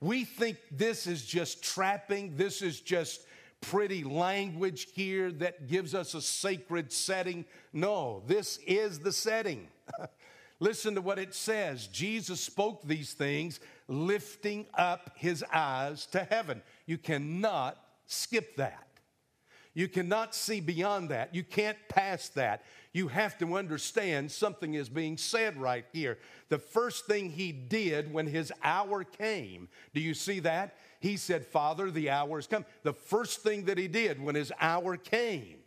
We 0.00 0.24
think 0.24 0.58
this 0.70 1.06
is 1.06 1.24
just 1.24 1.62
trapping, 1.62 2.36
this 2.36 2.62
is 2.62 2.80
just 2.80 3.26
pretty 3.60 4.04
language 4.04 4.88
here 4.92 5.32
that 5.32 5.68
gives 5.68 5.94
us 5.94 6.14
a 6.14 6.20
sacred 6.20 6.92
setting. 6.92 7.44
No, 7.72 8.22
this 8.26 8.58
is 8.66 8.98
the 8.98 9.12
setting. 9.12 9.68
Listen 10.60 10.94
to 10.94 11.00
what 11.00 11.18
it 11.18 11.34
says. 11.34 11.86
Jesus 11.88 12.40
spoke 12.40 12.82
these 12.84 13.12
things, 13.12 13.60
lifting 13.88 14.66
up 14.74 15.10
his 15.16 15.44
eyes 15.52 16.06
to 16.06 16.24
heaven. 16.24 16.62
You 16.86 16.98
cannot 16.98 17.78
skip 18.06 18.56
that. 18.56 18.86
You 19.74 19.88
cannot 19.88 20.34
see 20.34 20.60
beyond 20.60 21.08
that. 21.08 21.34
You 21.34 21.42
can't 21.42 21.78
pass 21.88 22.28
that. 22.30 22.62
You 22.94 23.08
have 23.08 23.36
to 23.38 23.56
understand 23.56 24.30
something 24.30 24.74
is 24.74 24.88
being 24.88 25.18
said 25.18 25.60
right 25.60 25.84
here. 25.92 26.16
The 26.48 26.58
first 26.58 27.06
thing 27.06 27.28
he 27.28 27.50
did 27.50 28.10
when 28.10 28.26
his 28.26 28.52
hour 28.62 29.02
came, 29.02 29.68
do 29.92 30.00
you 30.00 30.14
see 30.14 30.38
that? 30.40 30.76
He 31.00 31.16
said, 31.16 31.44
Father, 31.44 31.90
the 31.90 32.08
hour 32.08 32.38
has 32.38 32.46
come. 32.46 32.64
The 32.84 32.92
first 32.92 33.42
thing 33.42 33.64
that 33.64 33.78
he 33.78 33.88
did 33.88 34.22
when 34.22 34.36
his 34.36 34.52
hour 34.60 34.96
came. 34.96 35.58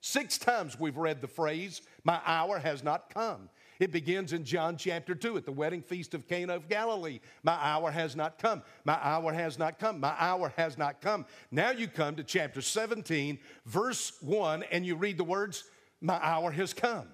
Six 0.00 0.38
times 0.38 0.78
we've 0.78 0.96
read 0.96 1.22
the 1.22 1.26
phrase, 1.26 1.82
My 2.04 2.20
hour 2.24 2.58
has 2.58 2.84
not 2.84 3.12
come. 3.12 3.48
It 3.80 3.90
begins 3.90 4.32
in 4.32 4.44
John 4.44 4.76
chapter 4.76 5.14
2 5.14 5.38
at 5.38 5.44
the 5.46 5.52
wedding 5.52 5.82
feast 5.82 6.12
of 6.12 6.28
Cana 6.28 6.54
of 6.54 6.68
Galilee. 6.68 7.20
My 7.44 7.54
hour 7.54 7.90
has 7.90 8.14
not 8.14 8.38
come. 8.38 8.62
My 8.84 8.98
hour 9.00 9.32
has 9.32 9.58
not 9.58 9.78
come. 9.78 10.00
My 10.00 10.14
hour 10.18 10.52
has 10.56 10.76
not 10.76 11.00
come. 11.00 11.24
Now 11.50 11.70
you 11.70 11.88
come 11.88 12.16
to 12.16 12.24
chapter 12.24 12.60
17, 12.60 13.38
verse 13.66 14.12
1, 14.20 14.64
and 14.64 14.84
you 14.84 14.96
read 14.96 15.16
the 15.16 15.24
words, 15.24 15.64
My 16.00 16.18
hour 16.22 16.50
has 16.50 16.72
come. 16.72 17.08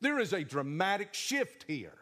There 0.00 0.18
is 0.18 0.32
a 0.32 0.44
dramatic 0.44 1.14
shift 1.14 1.64
here. 1.66 1.94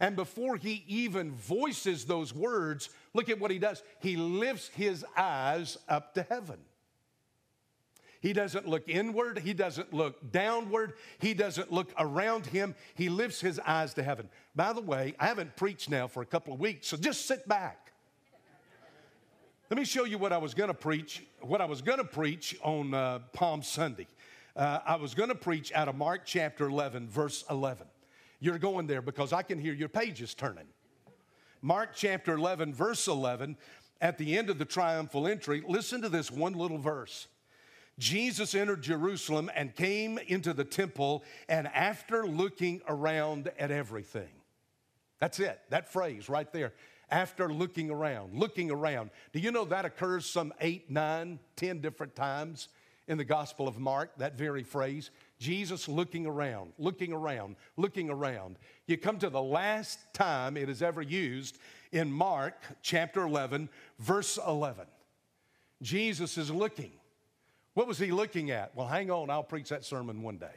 And 0.00 0.16
before 0.16 0.56
he 0.56 0.84
even 0.88 1.30
voices 1.32 2.04
those 2.04 2.34
words, 2.34 2.90
look 3.14 3.28
at 3.28 3.38
what 3.38 3.52
he 3.52 3.58
does. 3.58 3.82
He 4.00 4.16
lifts 4.16 4.68
his 4.68 5.04
eyes 5.16 5.78
up 5.88 6.14
to 6.14 6.24
heaven. 6.24 6.58
He 8.20 8.32
doesn't 8.32 8.68
look 8.68 8.88
inward. 8.88 9.38
He 9.38 9.52
doesn't 9.52 9.92
look 9.92 10.32
downward. 10.32 10.94
He 11.18 11.34
doesn't 11.34 11.72
look 11.72 11.92
around 11.98 12.46
him. 12.46 12.74
He 12.94 13.08
lifts 13.08 13.40
his 13.40 13.58
eyes 13.60 13.94
to 13.94 14.02
heaven. 14.02 14.28
By 14.54 14.72
the 14.72 14.80
way, 14.80 15.14
I 15.18 15.26
haven't 15.26 15.56
preached 15.56 15.90
now 15.90 16.06
for 16.06 16.22
a 16.22 16.26
couple 16.26 16.54
of 16.54 16.60
weeks, 16.60 16.86
so 16.86 16.96
just 16.96 17.26
sit 17.26 17.46
back. 17.48 17.92
Let 19.70 19.78
me 19.78 19.84
show 19.84 20.04
you 20.04 20.18
what 20.18 20.32
I 20.32 20.38
was 20.38 20.52
going 20.52 20.68
to 20.68 20.74
preach. 20.74 21.24
What 21.40 21.60
I 21.60 21.64
was 21.64 21.80
going 21.80 21.98
to 21.98 22.04
preach 22.04 22.56
on 22.62 22.92
uh, 22.92 23.20
Palm 23.32 23.62
Sunday. 23.62 24.06
Uh, 24.54 24.80
I 24.84 24.96
was 24.96 25.14
going 25.14 25.30
to 25.30 25.34
preach 25.34 25.72
out 25.72 25.88
of 25.88 25.96
Mark 25.96 26.22
chapter 26.26 26.68
11, 26.68 27.08
verse 27.08 27.44
11. 27.48 27.86
You're 28.38 28.58
going 28.58 28.86
there 28.86 29.00
because 29.00 29.32
I 29.32 29.42
can 29.42 29.58
hear 29.58 29.72
your 29.72 29.88
pages 29.88 30.34
turning. 30.34 30.66
Mark 31.62 31.90
chapter 31.94 32.34
11, 32.34 32.74
verse 32.74 33.06
11, 33.06 33.56
at 34.00 34.18
the 34.18 34.36
end 34.36 34.50
of 34.50 34.58
the 34.58 34.64
triumphal 34.64 35.26
entry, 35.26 35.62
listen 35.66 36.02
to 36.02 36.08
this 36.08 36.30
one 36.30 36.52
little 36.52 36.76
verse. 36.76 37.28
Jesus 37.98 38.54
entered 38.54 38.82
Jerusalem 38.82 39.50
and 39.54 39.74
came 39.74 40.18
into 40.18 40.52
the 40.52 40.64
temple, 40.64 41.24
and 41.48 41.68
after 41.68 42.26
looking 42.26 42.82
around 42.88 43.50
at 43.58 43.70
everything, 43.70 44.30
that's 45.18 45.38
it, 45.38 45.60
that 45.70 45.90
phrase 45.90 46.28
right 46.28 46.52
there. 46.52 46.72
After 47.10 47.52
looking 47.52 47.90
around, 47.90 48.38
looking 48.38 48.70
around. 48.70 49.10
Do 49.32 49.38
you 49.38 49.50
know 49.52 49.66
that 49.66 49.84
occurs 49.84 50.26
some 50.26 50.52
eight, 50.60 50.90
nine, 50.90 51.38
ten 51.56 51.80
different 51.80 52.16
times 52.16 52.68
in 53.12 53.18
the 53.18 53.24
Gospel 53.24 53.68
of 53.68 53.78
Mark, 53.78 54.16
that 54.16 54.36
very 54.36 54.62
phrase? 54.62 55.10
Jesus 55.38 55.86
looking 55.86 56.26
around, 56.26 56.72
looking 56.78 57.12
around, 57.12 57.56
looking 57.76 58.08
around. 58.08 58.56
You 58.86 58.96
come 58.96 59.18
to 59.18 59.28
the 59.28 59.42
last 59.42 59.98
time 60.14 60.56
it 60.56 60.68
is 60.68 60.82
ever 60.82 61.02
used 61.02 61.58
in 61.92 62.10
Mark 62.10 62.54
chapter 62.80 63.22
11, 63.22 63.68
verse 63.98 64.38
11. 64.44 64.86
Jesus 65.82 66.38
is 66.38 66.50
looking. 66.50 66.92
What 67.74 67.86
was 67.86 67.98
he 67.98 68.10
looking 68.10 68.50
at? 68.50 68.74
Well, 68.74 68.86
hang 68.86 69.10
on, 69.10 69.28
I'll 69.28 69.42
preach 69.42 69.68
that 69.68 69.84
sermon 69.84 70.22
one 70.22 70.38
day. 70.38 70.56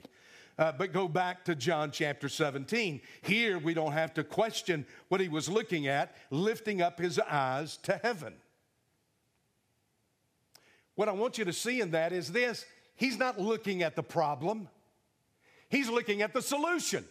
Uh, 0.57 0.71
but 0.71 0.93
go 0.93 1.09
back 1.09 1.43
to 1.45 1.55
John 1.55 1.91
chapter 1.91 2.29
17. 2.29 3.01
Here 3.23 3.59
we 3.59 3.73
don't 3.73 3.91
have 3.91 4.13
to 4.13 4.23
question 4.23 4.85
what 5.09 5.19
he 5.19 5.27
was 5.27 5.49
looking 5.49 5.87
at, 5.87 6.15
lifting 6.31 6.81
up 6.81 6.99
his 6.99 7.19
eyes 7.19 7.75
to 7.83 7.99
heaven. 8.01 8.33
What 10.95 11.09
I 11.09 11.11
want 11.11 11.37
you 11.37 11.45
to 11.45 11.53
see 11.53 11.81
in 11.81 11.91
that 11.91 12.13
is 12.13 12.31
this 12.31 12.65
he's 12.95 13.17
not 13.17 13.39
looking 13.39 13.83
at 13.83 13.95
the 13.95 14.03
problem, 14.03 14.67
he's 15.69 15.89
looking 15.89 16.21
at 16.21 16.33
the 16.33 16.41
solution. 16.41 17.05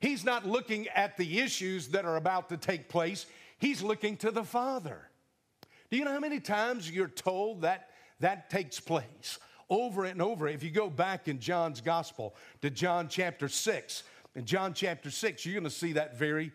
He's 0.00 0.24
not 0.24 0.44
looking 0.44 0.88
at 0.88 1.16
the 1.16 1.38
issues 1.38 1.88
that 1.88 2.04
are 2.04 2.16
about 2.16 2.48
to 2.48 2.56
take 2.56 2.88
place, 2.88 3.26
he's 3.58 3.82
looking 3.82 4.16
to 4.18 4.32
the 4.32 4.42
Father. 4.42 5.08
Do 5.90 5.96
you 5.96 6.04
know 6.04 6.10
how 6.10 6.18
many 6.18 6.40
times 6.40 6.90
you're 6.90 7.06
told 7.06 7.62
that 7.62 7.90
that 8.18 8.50
takes 8.50 8.80
place 8.80 9.38
over 9.72 10.04
and 10.04 10.20
over. 10.20 10.46
If 10.48 10.62
you 10.62 10.70
go 10.70 10.90
back 10.90 11.28
in 11.28 11.40
John's 11.40 11.80
gospel 11.80 12.34
to 12.60 12.70
John 12.70 13.08
chapter 13.08 13.48
6, 13.48 14.02
in 14.34 14.44
John 14.44 14.74
chapter 14.74 15.10
6, 15.10 15.46
you're 15.46 15.54
going 15.54 15.64
to 15.64 15.70
see 15.70 15.92
that 15.94 16.16
very 16.16 16.52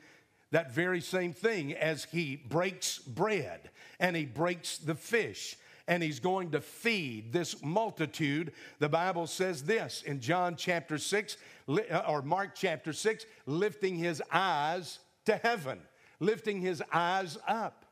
that 0.51 0.71
very 0.71 1.01
same 1.01 1.33
thing 1.33 1.73
as 1.73 2.05
he 2.05 2.37
breaks 2.37 2.99
bread 2.99 3.69
and 3.99 4.15
he 4.15 4.25
breaks 4.25 4.77
the 4.77 4.95
fish 4.95 5.57
and 5.87 6.03
he's 6.03 6.19
going 6.19 6.51
to 6.51 6.61
feed 6.61 7.31
this 7.31 7.63
multitude. 7.63 8.51
The 8.79 8.89
Bible 8.89 9.25
says 9.25 9.63
this 9.63 10.03
in 10.03 10.19
John 10.19 10.55
chapter 10.55 10.97
6 10.97 11.37
uh, 11.69 12.03
or 12.07 12.21
Mark 12.21 12.55
chapter 12.55 12.93
6 12.93 13.25
lifting 13.45 13.95
his 13.95 14.21
eyes 14.31 14.99
to 15.25 15.37
heaven, 15.37 15.79
lifting 16.19 16.61
his 16.61 16.83
eyes 16.91 17.37
up. 17.47 17.85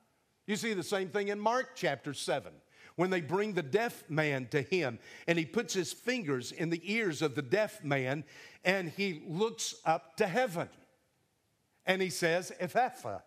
You 0.45 0.55
see 0.55 0.73
the 0.73 0.83
same 0.83 1.09
thing 1.09 1.29
in 1.29 1.39
Mark 1.39 1.69
chapter 1.75 2.13
7 2.13 2.51
when 2.97 3.09
they 3.09 3.21
bring 3.21 3.53
the 3.53 3.63
deaf 3.63 4.03
man 4.09 4.47
to 4.47 4.61
him 4.61 4.99
and 5.27 5.37
he 5.37 5.45
puts 5.45 5.73
his 5.73 5.91
fingers 5.91 6.51
in 6.51 6.69
the 6.69 6.81
ears 6.83 7.21
of 7.21 7.35
the 7.35 7.41
deaf 7.41 7.83
man 7.83 8.23
and 8.63 8.89
he 8.89 9.23
looks 9.27 9.75
up 9.85 10.17
to 10.17 10.27
heaven 10.27 10.69
and 11.85 12.01
he 12.01 12.09
says, 12.09 12.51
Ephphatha, 12.59 13.21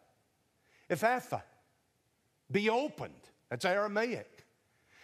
Ephphatha, 0.90 1.42
be 2.50 2.70
opened. 2.70 3.12
That's 3.50 3.64
Aramaic. 3.64 4.44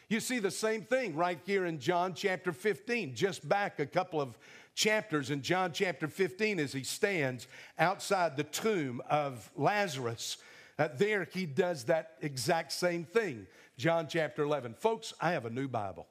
You 0.08 0.20
see 0.20 0.38
the 0.38 0.50
same 0.50 0.82
thing 0.82 1.16
right 1.16 1.40
here 1.46 1.64
in 1.64 1.78
John 1.78 2.14
chapter 2.14 2.52
15, 2.52 3.14
just 3.14 3.48
back 3.48 3.80
a 3.80 3.86
couple 3.86 4.20
of 4.20 4.38
chapters 4.74 5.30
in 5.30 5.42
John 5.42 5.72
chapter 5.72 6.08
15 6.08 6.60
as 6.60 6.72
he 6.72 6.84
stands 6.84 7.46
outside 7.78 8.36
the 8.36 8.44
tomb 8.44 9.00
of 9.08 9.50
Lazarus. 9.56 10.36
Uh, 10.78 10.88
there 10.96 11.26
he 11.32 11.46
does 11.46 11.84
that 11.84 12.16
exact 12.20 12.72
same 12.72 13.04
thing. 13.04 13.46
John 13.78 14.06
chapter 14.08 14.42
11. 14.42 14.74
Folks, 14.74 15.14
I 15.20 15.32
have 15.32 15.46
a 15.46 15.50
new 15.50 15.68
Bible. 15.68 16.06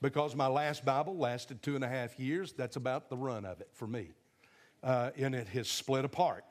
Because 0.00 0.36
my 0.36 0.46
last 0.46 0.84
Bible 0.84 1.16
lasted 1.16 1.60
two 1.62 1.74
and 1.74 1.82
a 1.82 1.88
half 1.88 2.18
years, 2.20 2.52
that's 2.52 2.76
about 2.76 3.10
the 3.10 3.16
run 3.16 3.44
of 3.44 3.60
it 3.60 3.68
for 3.72 3.86
me. 3.86 4.10
Uh, 4.82 5.10
and 5.16 5.34
it 5.34 5.48
has 5.48 5.68
split 5.68 6.04
apart. 6.04 6.44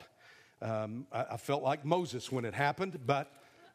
Um, 0.60 1.06
I, 1.12 1.24
I, 1.32 1.36
felt 1.36 1.62
like 1.62 1.84
Moses 1.84 2.32
when 2.32 2.44
it 2.44 2.54
happened, 2.54 2.98
but 3.06 3.30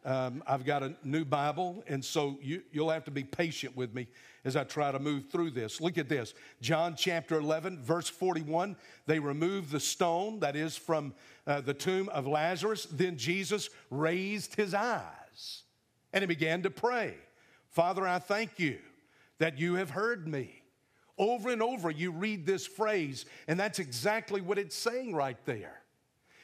um, 0.06 0.44
I've 0.46 0.66
got 0.66 0.84
a 0.84 0.94
new 1.04 1.24
Bible, 1.24 1.84
and 1.88 2.04
so 2.04 2.38
you, 2.42 2.62
you'll 2.72 2.90
have 2.90 3.06
to 3.06 3.12
be 3.12 3.24
patient 3.24 3.78
with 3.78 3.96
me 3.96 4.08
as 4.44 4.58
I 4.58 4.66
try 4.66 4.92
to 4.92 5.00
move 5.00 5.30
through 5.32 5.52
this. 5.52 5.80
Look 5.80 5.98
at 5.98 6.10
this 6.10 6.34
John 6.62 6.96
chapter 6.98 7.38
11, 7.38 7.82
verse 7.82 8.10
41. 8.10 8.76
They 9.06 9.20
removed 9.20 9.72
the 9.72 9.80
stone, 9.80 10.40
that 10.42 10.58
is 10.58 10.76
from 10.76 11.14
uh, 11.48 11.62
the 11.62 11.74
tomb 11.74 12.10
of 12.10 12.28
Lazarus. 12.28 12.86
Then 12.86 13.18
Jesus 13.18 13.70
raised 13.90 14.56
his 14.56 14.74
eyes 14.74 15.64
and 16.12 16.22
he 16.22 16.28
began 16.28 16.62
to 16.64 16.70
pray 16.70 17.16
Father, 17.70 18.08
I 18.08 18.20
thank 18.20 18.60
you 18.60 18.78
that 19.40 19.58
you 19.58 19.74
have 19.76 19.90
heard 19.90 20.28
me. 20.28 20.62
Over 21.18 21.50
and 21.50 21.62
over, 21.62 21.90
you 21.90 22.12
read 22.12 22.46
this 22.46 22.68
phrase, 22.68 23.26
and 23.48 23.60
that's 23.60 23.80
exactly 23.80 24.42
what 24.42 24.60
it's 24.60 24.76
saying 24.76 25.16
right 25.16 25.38
there. 25.46 25.83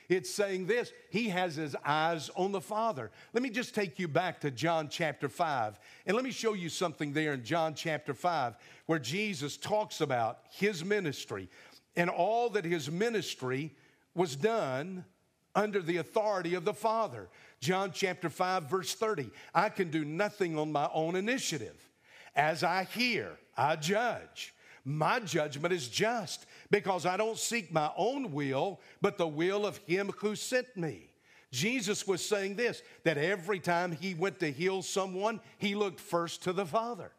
It's 0.09 0.29
saying 0.29 0.65
this 0.65 0.91
He 1.11 1.29
has 1.29 1.55
His 1.55 1.75
eyes 1.85 2.29
on 2.35 2.51
the 2.51 2.59
Father. 2.59 3.11
Let 3.31 3.43
me 3.43 3.49
just 3.49 3.75
take 3.75 3.99
you 3.99 4.07
back 4.07 4.41
to 4.41 4.51
John 4.51 4.89
chapter 4.89 5.29
5, 5.29 5.79
and 6.07 6.15
let 6.15 6.25
me 6.25 6.31
show 6.31 6.53
you 6.53 6.67
something 6.67 7.13
there 7.13 7.33
in 7.33 7.43
John 7.43 7.75
chapter 7.75 8.13
5 8.13 8.55
where 8.87 8.99
Jesus 8.99 9.55
talks 9.55 10.01
about 10.01 10.39
His 10.49 10.83
ministry 10.83 11.47
and 11.95 12.09
all 12.09 12.49
that 12.49 12.65
His 12.65 12.89
ministry 12.89 13.71
was 14.15 14.35
done 14.35 15.05
under 15.55 15.81
the 15.81 15.97
authority 15.97 16.55
of 16.55 16.65
the 16.65 16.73
Father. 16.73 17.29
John 17.59 17.91
chapter 17.93 18.29
5, 18.29 18.63
verse 18.63 18.95
30. 18.95 19.29
I 19.53 19.69
can 19.69 19.91
do 19.91 20.05
nothing 20.05 20.57
on 20.57 20.71
my 20.71 20.89
own 20.93 21.15
initiative. 21.15 21.89
As 22.35 22.63
I 22.63 22.85
hear, 22.85 23.37
I 23.57 23.75
judge. 23.75 24.53
My 24.89 25.19
judgment 25.19 25.71
is 25.71 25.87
just 25.87 26.47
because 26.71 27.05
I 27.05 27.15
don't 27.15 27.37
seek 27.37 27.71
my 27.71 27.91
own 27.95 28.31
will, 28.31 28.79
but 29.01 29.19
the 29.19 29.27
will 29.27 29.67
of 29.67 29.77
Him 29.85 30.11
who 30.17 30.35
sent 30.35 30.75
me. 30.75 31.11
Jesus 31.51 32.07
was 32.07 32.25
saying 32.25 32.55
this 32.55 32.81
that 33.03 33.19
every 33.19 33.59
time 33.59 33.91
He 33.91 34.15
went 34.15 34.39
to 34.39 34.51
heal 34.51 34.81
someone, 34.81 35.41
He 35.59 35.75
looked 35.75 35.99
first 35.99 36.41
to 36.43 36.53
the 36.53 36.65
Father. 36.65 37.11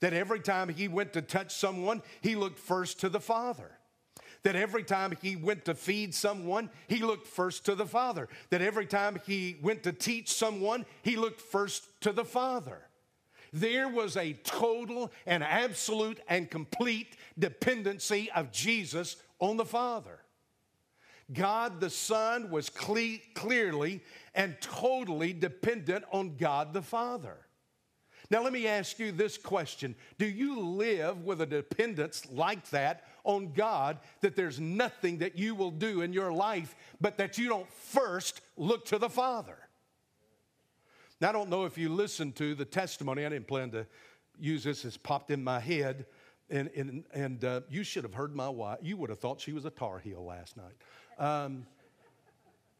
That 0.00 0.14
every 0.14 0.40
time 0.40 0.70
He 0.70 0.88
went 0.88 1.12
to 1.12 1.20
touch 1.20 1.54
someone, 1.54 2.00
He 2.22 2.36
looked 2.36 2.58
first 2.58 3.00
to 3.00 3.10
the 3.10 3.20
Father 3.20 3.70
that 4.42 4.56
every 4.56 4.84
time 4.84 5.16
he 5.22 5.36
went 5.36 5.64
to 5.64 5.74
feed 5.74 6.14
someone, 6.14 6.68
he 6.86 6.98
looked 6.98 7.26
first 7.26 7.64
to 7.64 7.74
the 7.74 7.86
Father. 7.86 8.28
That 8.50 8.60
every 8.60 8.84
time 8.84 9.18
he 9.24 9.56
went 9.62 9.82
to 9.84 9.92
teach 9.92 10.30
someone, 10.30 10.84
he 11.00 11.16
looked 11.16 11.40
first 11.40 11.88
to 12.02 12.12
the 12.12 12.26
Father. 12.26 12.82
There 13.54 13.88
was 13.88 14.16
a 14.16 14.32
total 14.32 15.12
and 15.26 15.44
absolute 15.44 16.18
and 16.28 16.50
complete 16.50 17.16
dependency 17.38 18.28
of 18.32 18.50
Jesus 18.50 19.14
on 19.38 19.56
the 19.56 19.64
Father. 19.64 20.18
God 21.32 21.80
the 21.80 21.88
Son 21.88 22.50
was 22.50 22.68
cle- 22.68 23.20
clearly 23.34 24.02
and 24.34 24.56
totally 24.60 25.32
dependent 25.32 26.04
on 26.10 26.36
God 26.36 26.72
the 26.72 26.82
Father. 26.82 27.36
Now, 28.28 28.42
let 28.42 28.52
me 28.52 28.66
ask 28.66 28.98
you 28.98 29.12
this 29.12 29.38
question 29.38 29.94
Do 30.18 30.26
you 30.26 30.58
live 30.58 31.22
with 31.22 31.40
a 31.40 31.46
dependence 31.46 32.26
like 32.32 32.68
that 32.70 33.04
on 33.22 33.52
God 33.52 33.98
that 34.20 34.34
there's 34.34 34.58
nothing 34.58 35.18
that 35.18 35.38
you 35.38 35.54
will 35.54 35.70
do 35.70 36.00
in 36.00 36.12
your 36.12 36.32
life 36.32 36.74
but 37.00 37.18
that 37.18 37.38
you 37.38 37.48
don't 37.48 37.70
first 37.70 38.40
look 38.56 38.84
to 38.86 38.98
the 38.98 39.08
Father? 39.08 39.58
Now, 41.24 41.30
I 41.30 41.32
don't 41.32 41.48
know 41.48 41.64
if 41.64 41.78
you 41.78 41.88
listened 41.88 42.36
to 42.36 42.54
the 42.54 42.66
testimony. 42.66 43.24
I 43.24 43.30
didn't 43.30 43.46
plan 43.46 43.70
to 43.70 43.86
use 44.38 44.62
this, 44.62 44.84
it's 44.84 44.98
popped 44.98 45.30
in 45.30 45.42
my 45.42 45.58
head. 45.58 46.04
And, 46.50 46.68
and, 46.76 47.02
and 47.14 47.42
uh, 47.42 47.60
you 47.70 47.82
should 47.82 48.04
have 48.04 48.12
heard 48.12 48.36
my 48.36 48.50
wife. 48.50 48.80
You 48.82 48.98
would 48.98 49.08
have 49.08 49.20
thought 49.20 49.40
she 49.40 49.54
was 49.54 49.64
a 49.64 49.70
Tar 49.70 50.00
Heel 50.00 50.22
last 50.22 50.54
night. 50.58 50.74
Um, 51.18 51.64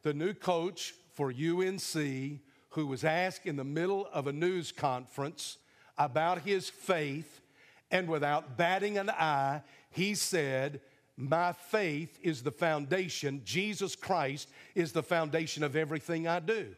the 0.03 0.13
new 0.13 0.35
coach 0.35 0.93
for 1.15 1.31
UNC 1.31 2.39
who 2.69 2.85
was 2.85 3.03
asked 3.03 3.47
in 3.47 3.55
the 3.55 3.63
middle 3.63 4.07
of 4.13 4.27
a 4.27 4.31
news 4.31 4.71
conference 4.71 5.57
about 5.97 6.41
his 6.41 6.69
faith, 6.69 7.41
and 7.89 8.07
without 8.07 8.57
batting 8.57 8.99
an 8.99 9.09
eye, 9.09 9.63
he 9.89 10.13
said, 10.13 10.81
My 11.17 11.51
faith 11.51 12.19
is 12.21 12.43
the 12.43 12.51
foundation. 12.51 13.41
Jesus 13.43 13.95
Christ 13.95 14.49
is 14.75 14.91
the 14.91 15.01
foundation 15.01 15.63
of 15.63 15.75
everything 15.75 16.27
I 16.27 16.41
do. 16.41 16.75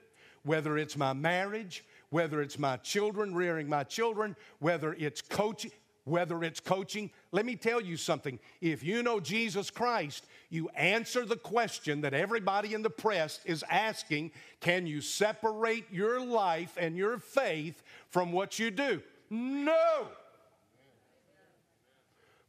Whether 0.47 0.77
it's 0.77 0.95
my 0.95 1.11
marriage, 1.11 1.83
whether 2.09 2.41
it's 2.41 2.57
my 2.57 2.77
children, 2.77 3.35
rearing 3.35 3.67
my 3.67 3.83
children, 3.83 4.37
whether 4.59 4.93
it's 4.93 5.21
coaching, 5.21 5.71
whether 6.05 6.41
it's 6.41 6.61
coaching. 6.61 7.11
Let 7.33 7.45
me 7.45 7.57
tell 7.57 7.81
you 7.81 7.97
something. 7.97 8.39
If 8.61 8.81
you 8.81 9.03
know 9.03 9.19
Jesus 9.19 9.69
Christ, 9.69 10.25
you 10.49 10.69
answer 10.69 11.25
the 11.25 11.35
question 11.35 11.99
that 12.01 12.13
everybody 12.13 12.73
in 12.73 12.81
the 12.81 12.89
press 12.89 13.41
is 13.43 13.63
asking 13.69 14.31
Can 14.61 14.87
you 14.87 15.01
separate 15.01 15.91
your 15.91 16.21
life 16.21 16.77
and 16.79 16.95
your 16.95 17.19
faith 17.19 17.83
from 18.09 18.31
what 18.31 18.57
you 18.57 18.71
do? 18.71 19.01
No. 19.29 20.07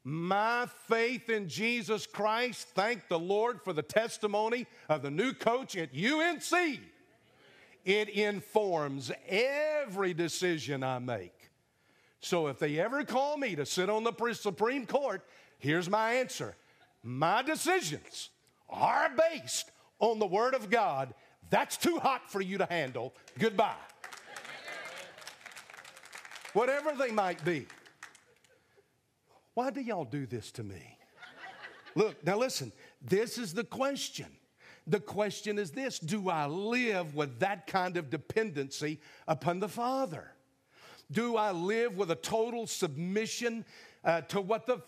My 0.05 0.67
faith 0.87 1.29
in 1.29 1.49
Jesus 1.49 2.07
Christ, 2.07 2.69
thank 2.69 3.09
the 3.09 3.19
Lord 3.19 3.61
for 3.61 3.73
the 3.73 3.83
testimony 3.83 4.67
of 4.89 5.03
the 5.03 5.11
new 5.11 5.33
coach 5.33 5.77
at 5.77 5.91
UNC. 5.93 6.81
It 7.85 8.09
informs 8.09 9.11
every 9.29 10.15
decision 10.15 10.83
I 10.83 10.99
make. 10.99 11.51
So 12.21 12.49
if 12.49 12.59
they 12.59 12.79
ever 12.79 13.05
call 13.05 13.37
me 13.37 13.55
to 13.57 13.65
sit 13.65 13.89
on 13.89 14.05
the 14.05 14.35
Supreme 14.35 14.87
Court, 14.87 15.25
here's 15.59 15.89
my 15.89 16.15
answer 16.15 16.57
my 17.03 17.43
decisions 17.43 18.31
are 18.69 19.11
based 19.31 19.71
on 19.99 20.19
the 20.19 20.27
Word 20.27 20.55
of 20.55 20.69
God. 20.69 21.15
That's 21.51 21.77
too 21.77 21.99
hot 21.99 22.31
for 22.31 22.41
you 22.41 22.59
to 22.59 22.67
handle. 22.67 23.15
Goodbye. 23.39 23.73
Whatever 26.53 26.93
they 26.93 27.11
might 27.11 27.43
be. 27.45 27.67
Why 29.55 29.71
do 29.71 29.81
y'all 29.81 30.05
do 30.05 30.27
this 30.27 30.51
to 30.53 30.63
me? 30.63 30.99
Look, 31.95 32.25
now 32.25 32.37
listen, 32.39 32.73
this 33.03 33.39
is 33.39 33.55
the 33.55 33.65
question. 33.65 34.27
The 34.89 35.01
question 35.01 35.59
is 35.59 35.71
this 35.71 35.99
Do 35.99 36.31
I 36.31 36.47
live 36.47 37.15
with 37.15 37.41
that 37.41 37.67
kind 37.67 37.97
of 37.97 38.09
dependency 38.09 39.01
upon 39.29 39.61
the 39.61 39.69
Father? 39.69 40.33
Do 41.13 41.37
I 41.37 41.53
live 41.53 41.97
with 41.97 42.11
a 42.11 42.17
total 42.17 42.67
submission 42.67 43.65
uh, 44.05 44.23
to 44.23 44.41
what 44.41 44.67
the 44.67 44.81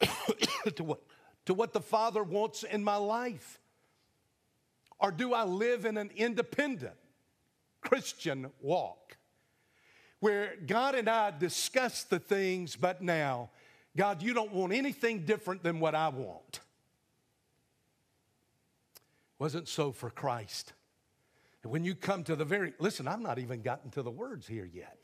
to 0.74 0.84
what 0.84 1.02
to 1.46 1.54
what 1.54 1.72
the 1.72 1.80
Father 1.80 2.22
wants 2.22 2.62
in 2.62 2.84
my 2.84 2.96
life? 2.96 3.58
Or 4.98 5.10
do 5.10 5.32
I 5.32 5.44
live 5.44 5.86
in 5.86 5.96
an 5.96 6.10
independent 6.14 6.96
Christian 7.80 8.50
walk 8.60 9.16
where 10.20 10.56
God 10.66 10.94
and 10.94 11.08
I 11.08 11.30
discuss 11.30 12.04
the 12.04 12.18
things, 12.18 12.76
but 12.76 13.00
now, 13.00 13.48
God, 13.96 14.22
you 14.22 14.34
don't 14.34 14.52
want 14.52 14.74
anything 14.74 15.24
different 15.24 15.62
than 15.62 15.80
what 15.80 15.94
I 15.94 16.10
want? 16.10 16.60
Wasn't 19.40 19.66
so 19.66 19.90
for 19.90 20.10
Christ. 20.10 20.74
And 21.62 21.72
when 21.72 21.82
you 21.82 21.94
come 21.94 22.22
to 22.24 22.36
the 22.36 22.44
very, 22.44 22.74
listen, 22.78 23.08
I've 23.08 23.20
not 23.20 23.38
even 23.38 23.62
gotten 23.62 23.90
to 23.92 24.02
the 24.02 24.10
words 24.10 24.46
here 24.46 24.68
yet. 24.72 24.98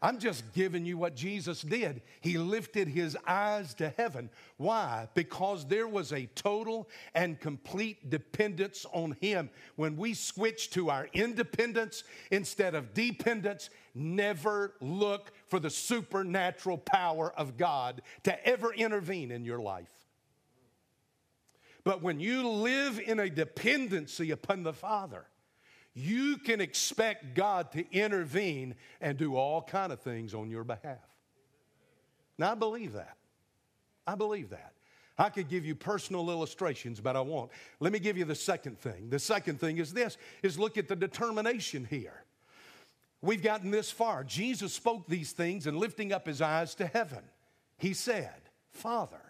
I'm 0.00 0.18
just 0.18 0.44
giving 0.54 0.84
you 0.84 0.98
what 0.98 1.14
Jesus 1.14 1.62
did. 1.62 2.02
He 2.20 2.38
lifted 2.38 2.88
his 2.88 3.16
eyes 3.26 3.74
to 3.74 3.90
heaven. 3.90 4.30
Why? 4.56 5.08
Because 5.14 5.66
there 5.66 5.88
was 5.88 6.12
a 6.12 6.26
total 6.34 6.88
and 7.14 7.38
complete 7.38 8.08
dependence 8.08 8.86
on 8.92 9.16
him. 9.20 9.50
When 9.76 9.96
we 9.96 10.14
switch 10.14 10.70
to 10.70 10.90
our 10.90 11.08
independence 11.12 12.04
instead 12.30 12.74
of 12.74 12.94
dependence, 12.94 13.68
never 13.94 14.74
look 14.80 15.32
for 15.48 15.60
the 15.60 15.70
supernatural 15.70 16.78
power 16.78 17.32
of 17.36 17.56
God 17.56 18.00
to 18.24 18.46
ever 18.46 18.72
intervene 18.72 19.30
in 19.30 19.44
your 19.44 19.60
life. 19.60 20.05
But 21.86 22.02
when 22.02 22.18
you 22.18 22.48
live 22.48 22.98
in 22.98 23.20
a 23.20 23.30
dependency 23.30 24.32
upon 24.32 24.64
the 24.64 24.72
Father, 24.72 25.24
you 25.94 26.36
can 26.36 26.60
expect 26.60 27.36
God 27.36 27.70
to 27.72 27.84
intervene 27.92 28.74
and 29.00 29.16
do 29.16 29.36
all 29.36 29.62
kind 29.62 29.92
of 29.92 30.00
things 30.00 30.34
on 30.34 30.50
your 30.50 30.64
behalf. 30.64 30.98
Now 32.38 32.50
I 32.50 32.54
believe 32.56 32.94
that. 32.94 33.16
I 34.04 34.16
believe 34.16 34.50
that. 34.50 34.72
I 35.16 35.28
could 35.28 35.48
give 35.48 35.64
you 35.64 35.76
personal 35.76 36.28
illustrations, 36.28 37.00
but 37.00 37.14
I 37.14 37.20
won't. 37.20 37.52
Let 37.78 37.92
me 37.92 38.00
give 38.00 38.18
you 38.18 38.24
the 38.24 38.34
second 38.34 38.80
thing. 38.80 39.08
The 39.08 39.20
second 39.20 39.60
thing 39.60 39.78
is 39.78 39.92
this 39.92 40.18
is 40.42 40.58
look 40.58 40.76
at 40.76 40.88
the 40.88 40.96
determination 40.96 41.86
here. 41.88 42.24
We've 43.22 43.44
gotten 43.44 43.70
this 43.70 43.92
far. 43.92 44.24
Jesus 44.24 44.72
spoke 44.72 45.06
these 45.06 45.30
things 45.30 45.68
and 45.68 45.76
lifting 45.78 46.12
up 46.12 46.26
his 46.26 46.42
eyes 46.42 46.74
to 46.74 46.86
heaven, 46.88 47.22
he 47.78 47.94
said, 47.94 48.34
Father, 48.70 49.25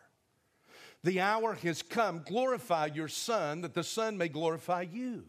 the 1.07 1.21
hour 1.21 1.55
has 1.55 1.81
come. 1.81 2.23
Glorify 2.27 2.91
your 2.95 3.09
Son, 3.09 3.63
that 3.63 3.73
the 3.73 3.83
Son 3.83 4.19
may 4.19 4.29
glorify 4.29 4.83
you 4.83 5.25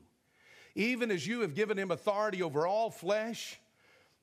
even 0.78 1.10
as 1.10 1.26
you 1.26 1.42
have 1.42 1.56
given 1.56 1.78
him 1.78 1.90
authority 1.90 2.44
over 2.44 2.68
all 2.68 2.92
flesh, 2.92 3.60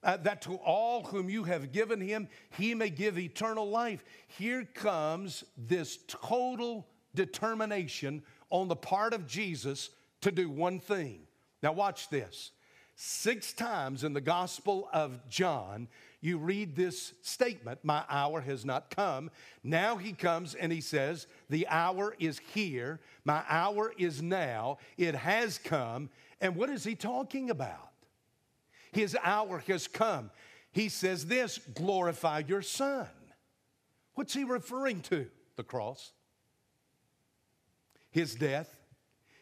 uh, 0.04 0.16
that 0.18 0.40
to 0.42 0.54
all 0.54 1.02
whom 1.02 1.28
you 1.28 1.42
have 1.42 1.72
given 1.72 2.00
him, 2.00 2.28
he 2.56 2.74
may 2.74 2.90
give 2.90 3.18
eternal 3.18 3.68
life. 3.68 4.04
Here 4.28 4.64
comes 4.64 5.42
this 5.56 5.98
total 6.06 6.86
determination 7.14 8.22
on 8.50 8.68
the 8.68 8.76
part 8.76 9.14
of 9.14 9.26
Jesus 9.26 9.90
to 10.20 10.30
do 10.30 10.48
one 10.48 10.78
thing. 10.78 11.22
Now, 11.60 11.72
watch 11.72 12.08
this. 12.08 12.52
Six 12.94 13.52
times 13.52 14.04
in 14.04 14.12
the 14.12 14.20
Gospel 14.20 14.88
of 14.92 15.28
John, 15.28 15.88
you 16.24 16.38
read 16.38 16.74
this 16.74 17.12
statement, 17.20 17.80
My 17.82 18.02
hour 18.08 18.40
has 18.40 18.64
not 18.64 18.88
come. 18.88 19.30
Now 19.62 19.98
he 19.98 20.12
comes 20.12 20.54
and 20.54 20.72
he 20.72 20.80
says, 20.80 21.26
The 21.50 21.68
hour 21.68 22.14
is 22.18 22.38
here. 22.38 23.00
My 23.26 23.42
hour 23.46 23.92
is 23.98 24.22
now. 24.22 24.78
It 24.96 25.14
has 25.14 25.58
come. 25.58 26.08
And 26.40 26.56
what 26.56 26.70
is 26.70 26.82
he 26.82 26.94
talking 26.94 27.50
about? 27.50 27.90
His 28.90 29.14
hour 29.22 29.62
has 29.66 29.86
come. 29.86 30.30
He 30.72 30.88
says 30.88 31.26
this 31.26 31.58
glorify 31.74 32.42
your 32.46 32.62
son. 32.62 33.06
What's 34.14 34.32
he 34.32 34.44
referring 34.44 35.02
to? 35.02 35.26
The 35.56 35.62
cross. 35.62 36.12
His 38.10 38.34
death, 38.34 38.74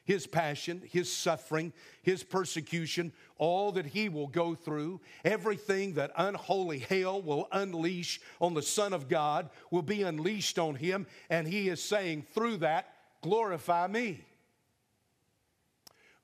his 0.04 0.26
passion, 0.26 0.82
his 0.90 1.12
suffering, 1.12 1.72
his 2.02 2.22
persecution, 2.22 3.12
all 3.38 3.72
that 3.72 3.86
he 3.86 4.08
will 4.08 4.26
go 4.26 4.54
through, 4.54 5.00
everything 5.24 5.94
that 5.94 6.12
unholy 6.16 6.80
hell 6.80 7.22
will 7.22 7.48
unleash 7.52 8.20
on 8.40 8.54
the 8.54 8.62
Son 8.62 8.92
of 8.92 9.08
God 9.08 9.48
will 9.70 9.82
be 9.82 10.02
unleashed 10.02 10.58
on 10.58 10.74
him. 10.74 11.06
And 11.30 11.46
he 11.46 11.68
is 11.68 11.82
saying, 11.82 12.26
through 12.34 12.58
that, 12.58 12.92
glorify 13.22 13.86
me. 13.86 14.24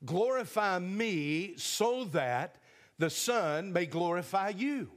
Glorify 0.05 0.79
me 0.79 1.55
so 1.57 2.05
that 2.07 2.57
the 2.99 3.11
Son 3.11 3.73
may 3.73 3.87
glorify 3.87 4.51
you. 4.51 4.91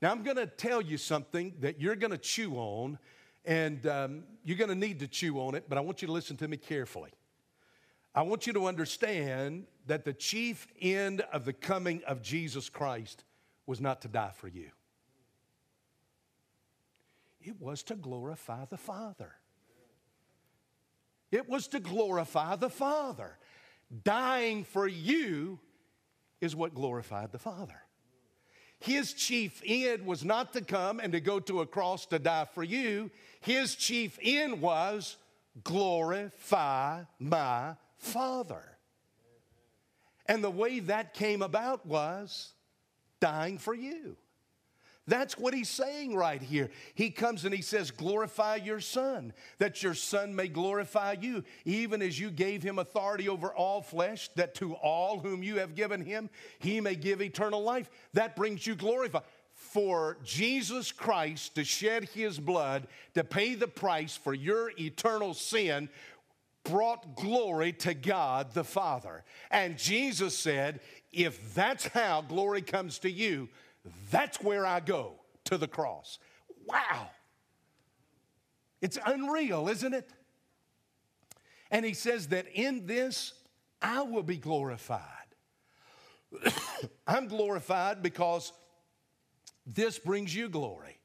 Now, 0.00 0.12
I'm 0.12 0.22
going 0.22 0.36
to 0.36 0.46
tell 0.46 0.80
you 0.80 0.96
something 0.96 1.54
that 1.60 1.80
you're 1.80 1.96
going 1.96 2.12
to 2.12 2.18
chew 2.18 2.54
on, 2.54 2.98
and 3.48 3.86
um, 3.86 4.24
you're 4.44 4.58
going 4.58 4.68
to 4.68 4.76
need 4.76 5.00
to 5.00 5.08
chew 5.08 5.40
on 5.40 5.54
it, 5.54 5.64
but 5.70 5.78
I 5.78 5.80
want 5.80 6.02
you 6.02 6.06
to 6.06 6.12
listen 6.12 6.36
to 6.36 6.46
me 6.46 6.58
carefully. 6.58 7.10
I 8.14 8.20
want 8.20 8.46
you 8.46 8.52
to 8.52 8.66
understand 8.66 9.66
that 9.86 10.04
the 10.04 10.12
chief 10.12 10.66
end 10.82 11.22
of 11.32 11.46
the 11.46 11.54
coming 11.54 12.02
of 12.06 12.20
Jesus 12.20 12.68
Christ 12.68 13.24
was 13.64 13.80
not 13.80 14.02
to 14.02 14.08
die 14.08 14.32
for 14.34 14.48
you, 14.48 14.70
it 17.40 17.58
was 17.58 17.82
to 17.84 17.96
glorify 17.96 18.66
the 18.66 18.76
Father. 18.76 19.32
It 21.30 21.48
was 21.48 21.68
to 21.68 21.80
glorify 21.80 22.56
the 22.56 22.70
Father. 22.70 23.38
Dying 24.02 24.64
for 24.64 24.86
you 24.86 25.58
is 26.40 26.56
what 26.56 26.74
glorified 26.74 27.32
the 27.32 27.38
Father. 27.38 27.82
His 28.80 29.12
chief 29.12 29.60
end 29.66 30.06
was 30.06 30.24
not 30.24 30.52
to 30.52 30.60
come 30.60 31.00
and 31.00 31.12
to 31.12 31.20
go 31.20 31.40
to 31.40 31.60
a 31.60 31.66
cross 31.66 32.06
to 32.06 32.18
die 32.18 32.46
for 32.54 32.62
you. 32.62 33.10
His 33.40 33.74
chief 33.74 34.18
end 34.22 34.60
was 34.60 35.16
glorify 35.64 37.02
my 37.18 37.74
Father. 37.96 38.62
And 40.26 40.44
the 40.44 40.50
way 40.50 40.80
that 40.80 41.14
came 41.14 41.42
about 41.42 41.86
was 41.86 42.52
dying 43.20 43.58
for 43.58 43.74
you. 43.74 44.16
That's 45.08 45.38
what 45.38 45.54
he's 45.54 45.70
saying 45.70 46.14
right 46.14 46.42
here. 46.42 46.70
He 46.94 47.08
comes 47.08 47.46
and 47.46 47.54
he 47.54 47.62
says, 47.62 47.90
Glorify 47.90 48.56
your 48.56 48.80
son, 48.80 49.32
that 49.56 49.82
your 49.82 49.94
son 49.94 50.36
may 50.36 50.48
glorify 50.48 51.16
you, 51.18 51.44
even 51.64 52.02
as 52.02 52.20
you 52.20 52.30
gave 52.30 52.62
him 52.62 52.78
authority 52.78 53.28
over 53.28 53.52
all 53.52 53.80
flesh, 53.80 54.28
that 54.36 54.54
to 54.56 54.74
all 54.74 55.18
whom 55.18 55.42
you 55.42 55.56
have 55.58 55.74
given 55.74 56.04
him, 56.04 56.28
he 56.58 56.80
may 56.80 56.94
give 56.94 57.22
eternal 57.22 57.62
life. 57.62 57.90
That 58.12 58.36
brings 58.36 58.66
you 58.66 58.74
glorify. 58.74 59.20
For 59.54 60.18
Jesus 60.22 60.92
Christ 60.92 61.56
to 61.56 61.64
shed 61.64 62.04
his 62.10 62.38
blood 62.38 62.86
to 63.14 63.24
pay 63.24 63.54
the 63.54 63.66
price 63.66 64.16
for 64.16 64.32
your 64.32 64.70
eternal 64.78 65.34
sin 65.34 65.88
brought 66.64 67.16
glory 67.16 67.72
to 67.72 67.94
God 67.94 68.52
the 68.52 68.64
Father. 68.64 69.24
And 69.50 69.78
Jesus 69.78 70.36
said, 70.38 70.80
If 71.12 71.54
that's 71.54 71.86
how 71.88 72.22
glory 72.22 72.62
comes 72.62 72.98
to 73.00 73.10
you, 73.10 73.48
that's 74.10 74.40
where 74.40 74.66
I 74.66 74.80
go 74.80 75.14
to 75.44 75.58
the 75.58 75.68
cross. 75.68 76.18
Wow. 76.66 77.08
It's 78.80 78.98
unreal, 79.04 79.68
isn't 79.68 79.94
it? 79.94 80.08
And 81.70 81.84
he 81.84 81.94
says 81.94 82.28
that 82.28 82.46
in 82.52 82.86
this 82.86 83.34
I 83.80 84.02
will 84.02 84.22
be 84.22 84.36
glorified. 84.36 85.02
I'm 87.06 87.28
glorified 87.28 88.02
because 88.02 88.52
this 89.66 89.98
brings 89.98 90.34
you 90.34 90.48
glory. 90.48 90.97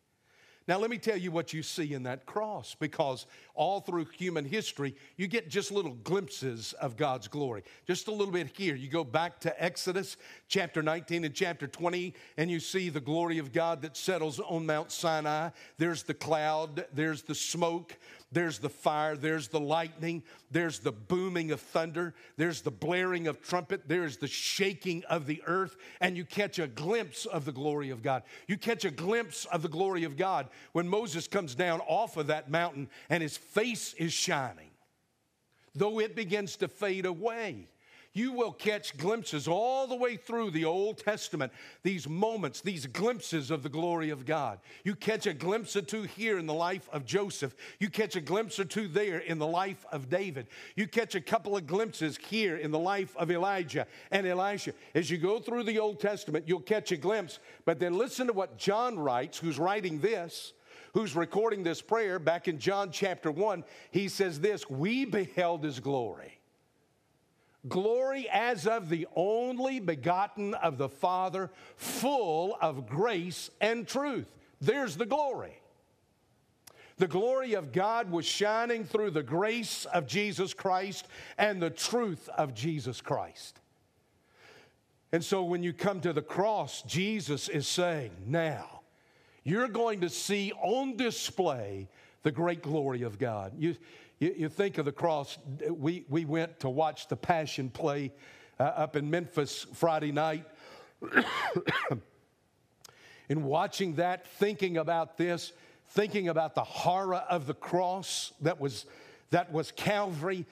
Now, 0.68 0.80
let 0.80 0.90
me 0.90 0.98
tell 0.98 1.18
you 1.18 1.30
what 1.30 1.52
you 1.52 1.62
see 1.62 1.94
in 1.94 2.04
that 2.04 2.26
cross 2.26 2.76
because 2.80 3.26
all 3.54 3.82
through 3.82 4.06
human 4.06 4.46
history, 4.46 4.96
you 5.18 5.28
get 5.28 5.50
just 5.50 5.72
little 5.72 5.96
glimpses 6.04 6.74
of 6.74 6.96
God's 6.96 7.28
glory. 7.28 7.64
Just 7.86 8.08
a 8.08 8.12
little 8.12 8.34
bit 8.34 8.48
here. 8.56 8.76
You 8.76 8.88
go 8.88 9.04
back 9.04 9.40
to 9.42 9.64
Exodus 9.64 10.16
chapter 10.48 10.82
19 10.82 11.26
and 11.26 11.36
chapter 11.36 11.68
20, 11.68 12.14
and 12.38 12.50
you 12.50 12.62
see 12.62 12.88
the 12.88 13.02
glory 13.02 13.40
of 13.40 13.52
God 13.52 13.82
that 13.82 13.98
settles 13.98 14.40
on 14.40 14.66
Mount 14.66 14.92
Sinai. 14.92 15.50
There's 15.78 16.04
the 16.04 16.14
cloud, 16.14 16.86
there's 16.94 17.24
the 17.24 17.36
smoke, 17.36 17.98
there's 18.34 18.60
the 18.60 18.70
fire, 18.70 19.16
there's 19.16 19.48
the 19.48 19.60
lightning, 19.60 20.24
there's 20.52 20.80
the 20.80 20.92
booming 20.92 21.52
of 21.52 21.62
thunder, 21.62 22.14
there's 22.38 22.62
the 22.62 22.72
blaring 22.72 23.28
of 23.28 23.42
trumpet, 23.42 23.88
there's 23.88 24.18
the 24.18 24.28
shaking 24.28 25.04
of 25.06 25.28
the 25.28 25.42
earth, 25.46 25.76
and 26.02 26.18
you 26.18 26.26
catch 26.26 26.60
a 26.60 26.68
glimpse 26.68 27.26
of 27.26 27.46
the 27.46 27.52
glory 27.52 27.90
of 27.90 28.02
God. 28.02 28.24
You 28.48 28.58
catch 28.58 28.86
a 28.86 28.92
glimpse 28.92 29.46
of 29.46 29.62
the 29.62 29.70
glory 29.70 30.04
of 30.04 30.18
God 30.18 30.50
when 30.72 30.88
Moses 30.88 31.28
comes 31.28 31.56
down 31.56 31.80
off 31.82 32.18
of 32.18 32.28
that 32.28 32.50
mountain 32.50 32.90
and 33.10 33.22
his 33.22 33.38
face 33.38 33.94
is 33.94 34.14
shining, 34.14 34.72
though 35.76 36.00
it 36.00 36.16
begins 36.16 36.58
to 36.58 36.68
fade 36.68 37.06
away 37.06 37.68
you 38.14 38.32
will 38.32 38.52
catch 38.52 38.96
glimpses 38.98 39.48
all 39.48 39.88
the 39.88 39.96
way 39.96 40.16
through 40.16 40.52
the 40.52 40.66
Old 40.66 41.00
Testament, 41.00 41.52
these 41.82 42.08
moments, 42.08 42.62
these 42.62 42.86
glimpses 42.86 43.50
of 43.50 43.64
the 43.64 43.70
glory 43.70 44.12
of 44.12 44.26
God. 44.26 44.60
You 44.84 44.96
catch 44.96 45.26
a 45.26 45.34
glimpse 45.34 45.76
or 45.76 45.82
two 45.82 46.04
here 46.04 46.38
in 46.38 46.46
the 46.46 46.54
life 46.54 46.88
of 46.94 47.06
Joseph. 47.06 47.56
You 47.80 47.90
catch 47.90 48.16
a 48.16 48.22
glimpse 48.22 48.60
or 48.60 48.66
two 48.66 48.88
there 48.88 49.18
in 49.18 49.40
the 49.40 49.48
life 49.48 49.84
of 49.92 50.10
David. 50.10 50.48
You 50.76 50.88
catch 50.88 51.16
a 51.16 51.22
couple 51.22 51.58
of 51.58 51.66
glimpses 51.66 52.18
here 52.18 52.58
in 52.58 52.70
the 52.70 52.80
life 52.80 53.18
of 53.18 53.32
Elijah 53.32 53.88
and 54.12 54.28
Elisha. 54.28 54.74
As 54.94 55.10
you 55.10 55.18
go 55.18 55.40
through 55.40 55.64
the 55.64 55.80
Old 55.80 56.00
Testament, 56.00 56.48
you'll 56.48 56.60
catch 56.60 56.92
a 56.92 56.98
glimpse. 56.98 57.40
But 57.66 57.80
then 57.80 57.98
listen 57.98 58.28
to 58.28 58.34
what 58.34 58.58
John 58.58 59.00
writes, 59.00 59.40
who's 59.40 59.58
writing 59.60 60.00
this 60.00 60.54
who's 60.94 61.16
recording 61.16 61.64
this 61.64 61.82
prayer 61.82 62.20
back 62.20 62.48
in 62.48 62.60
John 62.60 62.92
chapter 62.92 63.32
1, 63.32 63.64
he 63.90 64.08
says 64.08 64.40
this 64.40 64.70
We 64.70 65.06
beheld 65.06 65.64
his 65.64 65.80
glory 65.80 66.33
glory 67.68 68.28
as 68.30 68.68
of 68.68 68.90
the 68.90 69.08
only 69.16 69.80
begotten 69.80 70.54
of 70.56 70.78
the 70.78 70.90
Father, 70.90 71.50
full 71.76 72.58
of 72.62 72.88
grace 72.88 73.50
and 73.62 73.88
truth. 73.88 74.34
There's 74.62 74.96
the 74.96 75.06
glory. 75.06 75.60
The 76.98 77.08
glory 77.08 77.54
of 77.54 77.72
God 77.72 78.12
was 78.12 78.26
shining 78.26 78.86
through 78.86 79.12
the 79.12 79.24
grace 79.24 79.86
of 79.86 80.08
Jesus 80.08 80.54
Christ 80.54 81.08
and 81.38 81.62
the 81.62 81.70
truth 81.70 82.30
of 82.38 82.54
Jesus 82.54 83.02
Christ. 83.02 83.60
And 85.12 85.24
so 85.24 85.44
when 85.44 85.64
you 85.64 85.74
come 85.74 86.02
to 86.02 86.14
the 86.14 86.22
cross, 86.22 86.82
Jesus 86.84 87.50
is 87.50 87.68
saying, 87.68 88.12
Now, 88.26 88.82
you're 89.44 89.68
going 89.68 90.02
to 90.02 90.10
see 90.10 90.52
on 90.62 90.96
display 90.96 91.88
the 92.24 92.32
great 92.32 92.62
glory 92.62 93.04
of 93.04 93.20
God. 93.20 93.54
You, 93.58 93.76
you, 94.24 94.34
you 94.38 94.50
think 94.50 94.78
of 94.78 94.86
the 94.86 94.92
cross. 94.92 95.38
We, 95.70 96.06
we 96.08 96.24
went 96.24 96.62
to 96.62 96.70
watch 96.70 97.08
the 97.10 97.18
Passion 97.18 97.70
play 97.70 98.14
uh, 98.60 98.64
up 98.64 98.96
in 98.96 99.10
Memphis 99.10 99.66
Friday 99.74 100.14
night. 100.14 100.46
in 103.30 103.44
watching 103.44 103.96
that, 103.96 104.26
thinking 104.38 104.78
about 104.78 105.18
this, 105.18 105.52
thinking 105.90 106.30
about 106.30 106.56
the 106.56 106.64
horror 106.64 107.24
of 107.30 107.48
the 107.48 107.54
cross 107.54 108.32
that 108.42 108.62
was, 108.62 108.86
that 109.32 109.52
was 109.52 109.72
Calvary, 109.72 110.46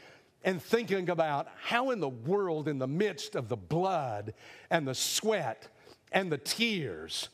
and 0.43 0.62
thinking 0.62 1.10
about 1.10 1.47
how 1.63 1.91
in 1.91 2.01
the 2.01 2.10
world, 2.10 2.67
in 2.67 2.77
the 2.77 2.88
midst 2.88 3.36
of 3.36 3.47
the 3.47 3.55
blood 3.55 4.34
and 4.69 4.86
the 4.86 4.95
sweat 4.95 5.69
and 6.12 6.29
the 6.29 6.38
tears, 6.38 7.29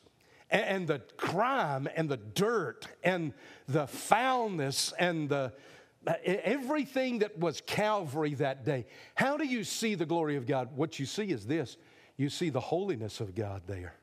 and 0.51 0.87
the 0.87 0.99
crime 1.17 1.89
and 1.95 2.07
the 2.07 2.17
dirt 2.17 2.87
and 3.03 3.33
the 3.67 3.87
foulness 3.87 4.93
and 4.99 5.29
the 5.29 5.51
Uh, 6.07 6.13
everything 6.23 7.19
that 7.19 7.37
was 7.37 7.59
Calvary 7.59 8.33
that 8.35 8.63
day. 8.63 8.85
How 9.13 9.35
do 9.35 9.45
you 9.45 9.65
see 9.65 9.93
the 9.93 10.05
glory 10.05 10.37
of 10.37 10.47
God? 10.47 10.69
What 10.73 10.99
you 10.99 11.05
see 11.05 11.31
is 11.31 11.45
this 11.45 11.75
you 12.15 12.29
see 12.29 12.49
the 12.49 12.61
holiness 12.61 13.19
of 13.19 13.35
God 13.35 13.63
there. 13.67 13.93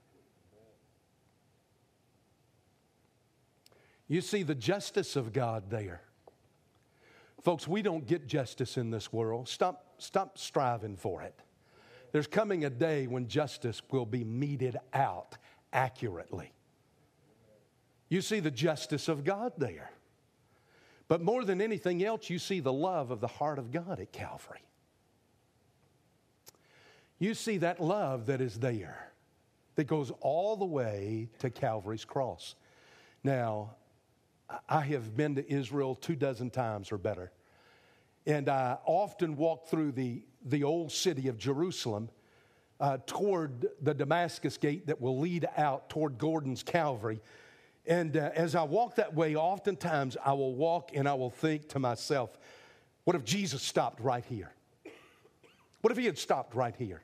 You 4.07 4.21
see 4.21 4.43
the 4.43 4.55
justice 4.55 5.17
of 5.17 5.33
God 5.33 5.71
there. 5.71 6.03
Folks, 7.43 7.67
we 7.67 7.81
don't 7.81 8.07
get 8.07 8.27
justice 8.27 8.77
in 8.77 8.90
this 8.90 9.11
world. 9.11 9.49
Stop, 9.49 9.95
stop 9.97 10.37
striving 10.37 10.97
for 10.97 11.23
it. 11.23 11.35
There's 12.12 12.27
coming 12.27 12.67
a 12.67 12.71
day 12.71 13.07
when 13.07 13.29
justice 13.29 13.81
will 13.90 14.07
be 14.07 14.25
meted 14.25 14.77
out 14.93 15.37
accurately. 15.73 16.53
You 18.09 18.21
see 18.21 18.40
the 18.40 18.51
justice 18.51 19.09
of 19.09 19.25
God 19.25 19.55
there. 19.57 19.90
But 21.09 21.21
more 21.23 21.45
than 21.45 21.61
anything 21.61 22.03
else, 22.03 22.31
you 22.31 22.38
see 22.38 22.61
the 22.61 22.73
love 22.73 23.11
of 23.11 23.21
the 23.21 23.27
heart 23.27 23.59
of 23.59 23.71
God 23.71 24.01
at 24.01 24.12
Calvary. 24.12 24.64
You 27.19 27.35
see 27.35 27.59
that 27.59 27.81
love 27.81 28.27
that 28.27 28.40
is 28.40 28.59
there, 28.59 29.12
that 29.77 29.85
goes 29.85 30.11
all 30.21 30.57
the 30.57 30.64
way 30.64 31.29
to 31.38 31.51
Calvary's 31.51 32.05
cross. 32.05 32.55
Now, 33.23 33.77
I 34.69 34.81
have 34.81 35.17
been 35.17 35.35
to 35.37 35.53
Israel 35.53 35.95
two 35.95 36.17
dozen 36.17 36.51
times 36.51 36.93
or 36.93 36.99
better. 36.99 37.33
And 38.27 38.49
I 38.49 38.79
often 38.85 39.37
walk 39.37 39.69
through 39.69 39.93
the, 39.93 40.23
the 40.45 40.64
old 40.64 40.93
city 40.93 41.29
of 41.29 41.38
Jerusalem 41.38 42.09
uh, 42.81 42.99
toward 43.07 43.67
the 43.81 43.95
Damascus 43.95 44.57
gate 44.57 44.87
that 44.87 45.01
will 45.01 45.19
lead 45.19 45.47
out 45.57 45.88
toward 45.90 46.19
Gordon's 46.19 46.62
Calvary. 46.62 47.21
And 47.87 48.16
uh, 48.16 48.31
as 48.35 48.55
I 48.55 48.62
walk 48.62 48.97
that 48.97 49.14
way, 49.14 49.37
oftentimes 49.37 50.16
I 50.25 50.33
will 50.33 50.55
walk 50.55 50.90
and 50.94 51.09
I 51.09 51.14
will 51.14 51.31
think 51.31 51.68
to 51.70 51.79
myself, 51.79 52.37
what 53.05 53.14
if 53.14 53.25
Jesus 53.25 53.62
stopped 53.62 54.01
right 54.01 54.25
here? 54.25 54.53
What 55.83 55.90
if 55.90 55.99
he 55.99 56.07
had 56.07 56.16
stopped 56.16 56.55
right 56.55 56.75
here? 56.75 57.03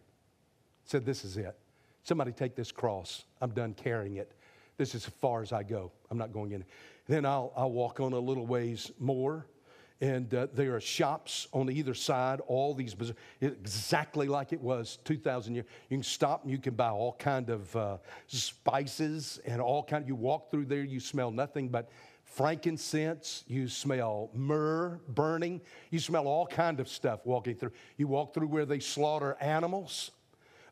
Said, 0.85 1.05
This 1.05 1.25
is 1.25 1.37
it. 1.37 1.55
Somebody 2.03 2.33
take 2.33 2.57
this 2.57 2.73
cross. 2.73 3.25
I'm 3.43 3.51
done 3.51 3.75
carrying 3.75 4.17
it. 4.17 4.33
This 4.79 4.95
is 4.95 5.07
as 5.07 5.13
far 5.21 5.43
as 5.43 5.53
I 5.53 5.63
go. 5.63 5.93
I'm 6.11 6.17
not 6.17 6.33
going 6.33 6.53
in. 6.53 6.65
Then 7.07 7.27
I'll, 7.27 7.53
I'll 7.55 7.71
walk 7.71 8.01
on 8.01 8.15
a 8.15 8.19
little 8.19 8.47
ways 8.47 8.91
more 8.99 9.47
and 10.01 10.33
uh, 10.35 10.47
there 10.55 10.75
are 10.75 10.81
shops 10.81 11.47
on 11.53 11.71
either 11.71 11.95
side 11.95 12.41
all 12.47 12.75
these 12.75 12.95
exactly 13.41 14.29
like 14.29 14.53
it 14.53 14.61
was 14.61 14.99
2000 15.05 15.55
years 15.55 15.67
you 15.89 15.97
can 15.97 16.03
stop 16.03 16.43
and 16.43 16.51
you 16.51 16.59
can 16.59 16.75
buy 16.75 16.89
all 16.89 17.15
kind 17.19 17.51
of 17.51 17.75
uh, 17.77 17.97
spices 18.27 19.41
and 19.45 19.61
all 19.61 19.83
kind 19.83 20.07
you 20.07 20.15
walk 20.15 20.51
through 20.51 20.65
there 20.65 20.83
you 20.83 21.01
smell 21.01 21.31
nothing 21.31 21.69
but 21.69 21.91
frankincense 22.25 23.45
you 23.47 23.69
smell 23.69 24.31
myrrh 24.35 25.01
burning 25.09 25.61
you 25.91 25.99
smell 25.99 26.27
all 26.27 26.47
kind 26.47 26.81
of 26.81 26.89
stuff 26.89 27.21
walking 27.25 27.55
through 27.55 27.73
you 27.97 28.07
walk 28.07 28.33
through 28.33 28.47
where 28.47 28.65
they 28.65 28.79
slaughter 28.81 29.37
animals 29.41 30.13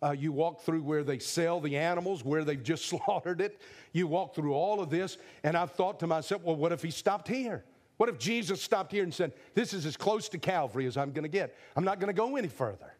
uh, 0.00 0.12
you 0.12 0.30
walk 0.30 0.60
through 0.60 0.80
where 0.80 1.02
they 1.02 1.18
sell 1.18 1.60
the 1.60 1.76
animals, 1.76 2.24
where 2.24 2.44
they've 2.44 2.62
just 2.62 2.86
slaughtered 2.88 3.40
it. 3.40 3.60
You 3.92 4.06
walk 4.06 4.32
through 4.32 4.54
all 4.54 4.80
of 4.80 4.90
this, 4.90 5.18
and 5.42 5.56
I've 5.56 5.72
thought 5.72 5.98
to 6.00 6.06
myself, 6.06 6.42
well, 6.44 6.54
what 6.54 6.70
if 6.70 6.82
he 6.82 6.92
stopped 6.92 7.26
here? 7.26 7.64
What 7.98 8.08
if 8.08 8.18
Jesus 8.18 8.62
stopped 8.62 8.92
here 8.92 9.02
and 9.02 9.12
said, 9.12 9.32
This 9.54 9.74
is 9.74 9.84
as 9.84 9.96
close 9.96 10.28
to 10.30 10.38
Calvary 10.38 10.86
as 10.86 10.96
I'm 10.96 11.12
going 11.12 11.24
to 11.24 11.28
get? 11.28 11.56
I'm 11.76 11.84
not 11.84 12.00
going 12.00 12.08
to 12.08 12.16
go 12.16 12.36
any 12.36 12.48
further. 12.48 12.94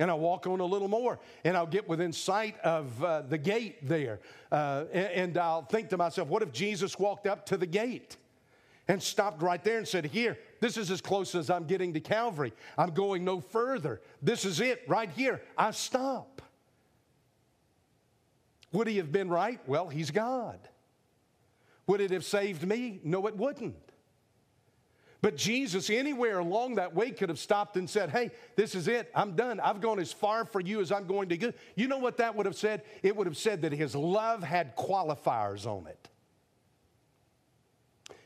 And 0.00 0.10
I'll 0.10 0.18
walk 0.18 0.46
on 0.46 0.60
a 0.60 0.64
little 0.64 0.86
more 0.86 1.18
and 1.44 1.56
I'll 1.56 1.66
get 1.66 1.88
within 1.88 2.12
sight 2.12 2.56
of 2.60 3.02
uh, 3.02 3.22
the 3.22 3.38
gate 3.38 3.88
there. 3.88 4.20
Uh, 4.52 4.84
and, 4.92 5.06
and 5.06 5.38
I'll 5.38 5.62
think 5.62 5.88
to 5.88 5.96
myself, 5.96 6.28
what 6.28 6.42
if 6.42 6.52
Jesus 6.52 6.98
walked 6.98 7.26
up 7.26 7.46
to 7.46 7.56
the 7.56 7.66
gate 7.66 8.16
and 8.86 9.02
stopped 9.02 9.42
right 9.42 9.62
there 9.62 9.78
and 9.78 9.86
said, 9.86 10.06
Here, 10.06 10.36
this 10.60 10.76
is 10.76 10.90
as 10.90 11.00
close 11.00 11.34
as 11.36 11.48
I'm 11.48 11.64
getting 11.64 11.94
to 11.94 12.00
Calvary. 12.00 12.52
I'm 12.76 12.90
going 12.90 13.24
no 13.24 13.40
further. 13.40 14.00
This 14.20 14.44
is 14.44 14.60
it 14.60 14.82
right 14.88 15.10
here. 15.10 15.42
I 15.56 15.70
stop. 15.70 16.42
Would 18.72 18.88
he 18.88 18.96
have 18.96 19.12
been 19.12 19.28
right? 19.28 19.60
Well, 19.66 19.88
he's 19.88 20.10
God. 20.10 20.58
Would 21.88 22.00
it 22.00 22.12
have 22.12 22.24
saved 22.24 22.64
me? 22.64 23.00
No, 23.02 23.26
it 23.26 23.36
wouldn't. 23.36 23.74
But 25.20 25.36
Jesus, 25.36 25.90
anywhere 25.90 26.38
along 26.38 26.76
that 26.76 26.94
way, 26.94 27.10
could 27.10 27.28
have 27.28 27.40
stopped 27.40 27.76
and 27.76 27.90
said, 27.90 28.10
Hey, 28.10 28.30
this 28.54 28.76
is 28.76 28.86
it. 28.86 29.10
I'm 29.14 29.34
done. 29.34 29.58
I've 29.58 29.80
gone 29.80 29.98
as 29.98 30.12
far 30.12 30.44
for 30.44 30.60
you 30.60 30.80
as 30.80 30.92
I'm 30.92 31.08
going 31.08 31.30
to 31.30 31.36
go. 31.36 31.52
You 31.74 31.88
know 31.88 31.98
what 31.98 32.18
that 32.18 32.36
would 32.36 32.46
have 32.46 32.54
said? 32.54 32.82
It 33.02 33.16
would 33.16 33.26
have 33.26 33.36
said 33.36 33.62
that 33.62 33.72
his 33.72 33.96
love 33.96 34.44
had 34.44 34.76
qualifiers 34.76 35.66
on 35.66 35.88
it. 35.88 36.08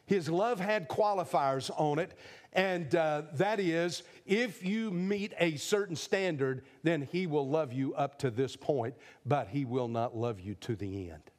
His 0.05 0.29
love 0.29 0.61
had 0.61 0.89
qualifiers 0.89 1.71
on 1.75 1.99
it, 1.99 2.13
and 2.53 2.95
uh, 2.95 3.23
that 3.35 3.61
is 3.61 4.03
if 4.27 4.63
you 4.63 4.91
meet 4.91 5.33
a 5.39 5.57
certain 5.57 5.97
standard, 5.97 6.65
then 6.83 7.01
he 7.01 7.27
will 7.27 7.49
love 7.49 7.73
you 7.73 7.95
up 7.95 8.19
to 8.19 8.31
this 8.31 8.55
point, 8.57 8.95
but 9.25 9.49
he 9.49 9.65
will 9.65 9.89
not 9.89 10.15
love 10.15 10.41
you 10.41 10.57
to 10.57 10.77
the 10.77 11.11
end. 11.11 11.32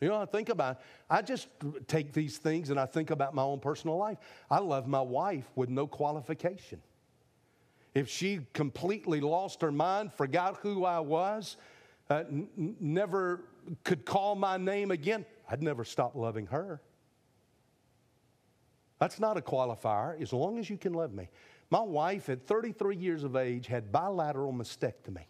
You 0.00 0.08
know, 0.08 0.16
I 0.16 0.26
think 0.26 0.50
about, 0.50 0.80
I 1.08 1.22
just 1.22 1.48
take 1.86 2.12
these 2.12 2.36
things 2.36 2.70
and 2.70 2.78
I 2.78 2.84
think 2.84 3.10
about 3.10 3.34
my 3.34 3.42
own 3.42 3.60
personal 3.60 3.96
life. 3.96 4.18
I 4.50 4.58
love 4.58 4.86
my 4.86 5.00
wife 5.00 5.48
with 5.54 5.70
no 5.70 5.86
qualification. 5.86 6.82
If 7.94 8.10
she 8.10 8.40
completely 8.52 9.20
lost 9.20 9.62
her 9.62 9.72
mind, 9.72 10.12
forgot 10.12 10.56
who 10.56 10.84
I 10.84 11.00
was, 11.00 11.56
uh, 12.10 12.24
n- 12.28 12.76
never 12.78 13.40
could 13.84 14.04
call 14.04 14.34
my 14.34 14.58
name 14.58 14.90
again, 14.90 15.24
I'd 15.48 15.62
never 15.62 15.82
stop 15.82 16.14
loving 16.14 16.46
her. 16.48 16.82
That's 18.98 19.18
not 19.18 19.38
a 19.38 19.40
qualifier, 19.40 20.20
as 20.20 20.32
long 20.32 20.58
as 20.58 20.68
you 20.68 20.76
can 20.76 20.92
love 20.92 21.14
me. 21.14 21.28
My 21.70 21.80
wife, 21.80 22.28
at 22.28 22.46
33 22.46 22.96
years 22.96 23.24
of 23.24 23.34
age, 23.34 23.66
had 23.66 23.90
bilateral 23.90 24.52
mastectomy, 24.52 25.24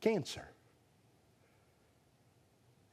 cancer. 0.00 0.53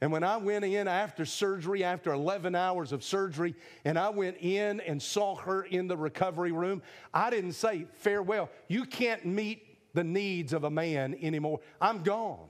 And 0.02 0.10
when 0.10 0.24
I 0.24 0.36
went 0.36 0.64
in 0.64 0.88
after 0.88 1.24
surgery, 1.24 1.84
after 1.84 2.12
11 2.12 2.56
hours 2.56 2.90
of 2.90 3.04
surgery, 3.04 3.54
and 3.84 3.96
I 3.96 4.08
went 4.08 4.36
in 4.40 4.80
and 4.80 5.00
saw 5.00 5.36
her 5.36 5.62
in 5.62 5.86
the 5.86 5.96
recovery 5.96 6.50
room, 6.50 6.82
I 7.14 7.30
didn't 7.30 7.52
say, 7.52 7.86
Farewell, 7.92 8.50
you 8.66 8.84
can't 8.84 9.24
meet 9.24 9.64
the 9.94 10.02
needs 10.02 10.52
of 10.52 10.64
a 10.64 10.70
man 10.70 11.16
anymore. 11.22 11.60
I'm 11.80 12.02
gone. 12.02 12.48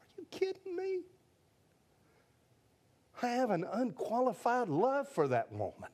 Are 0.00 0.08
you 0.16 0.24
kidding 0.30 0.74
me? 0.74 1.00
I 3.20 3.26
have 3.26 3.50
an 3.50 3.66
unqualified 3.70 4.70
love 4.70 5.10
for 5.10 5.28
that 5.28 5.52
woman. 5.52 5.90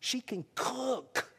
She 0.00 0.20
can 0.20 0.44
cook. 0.56 1.30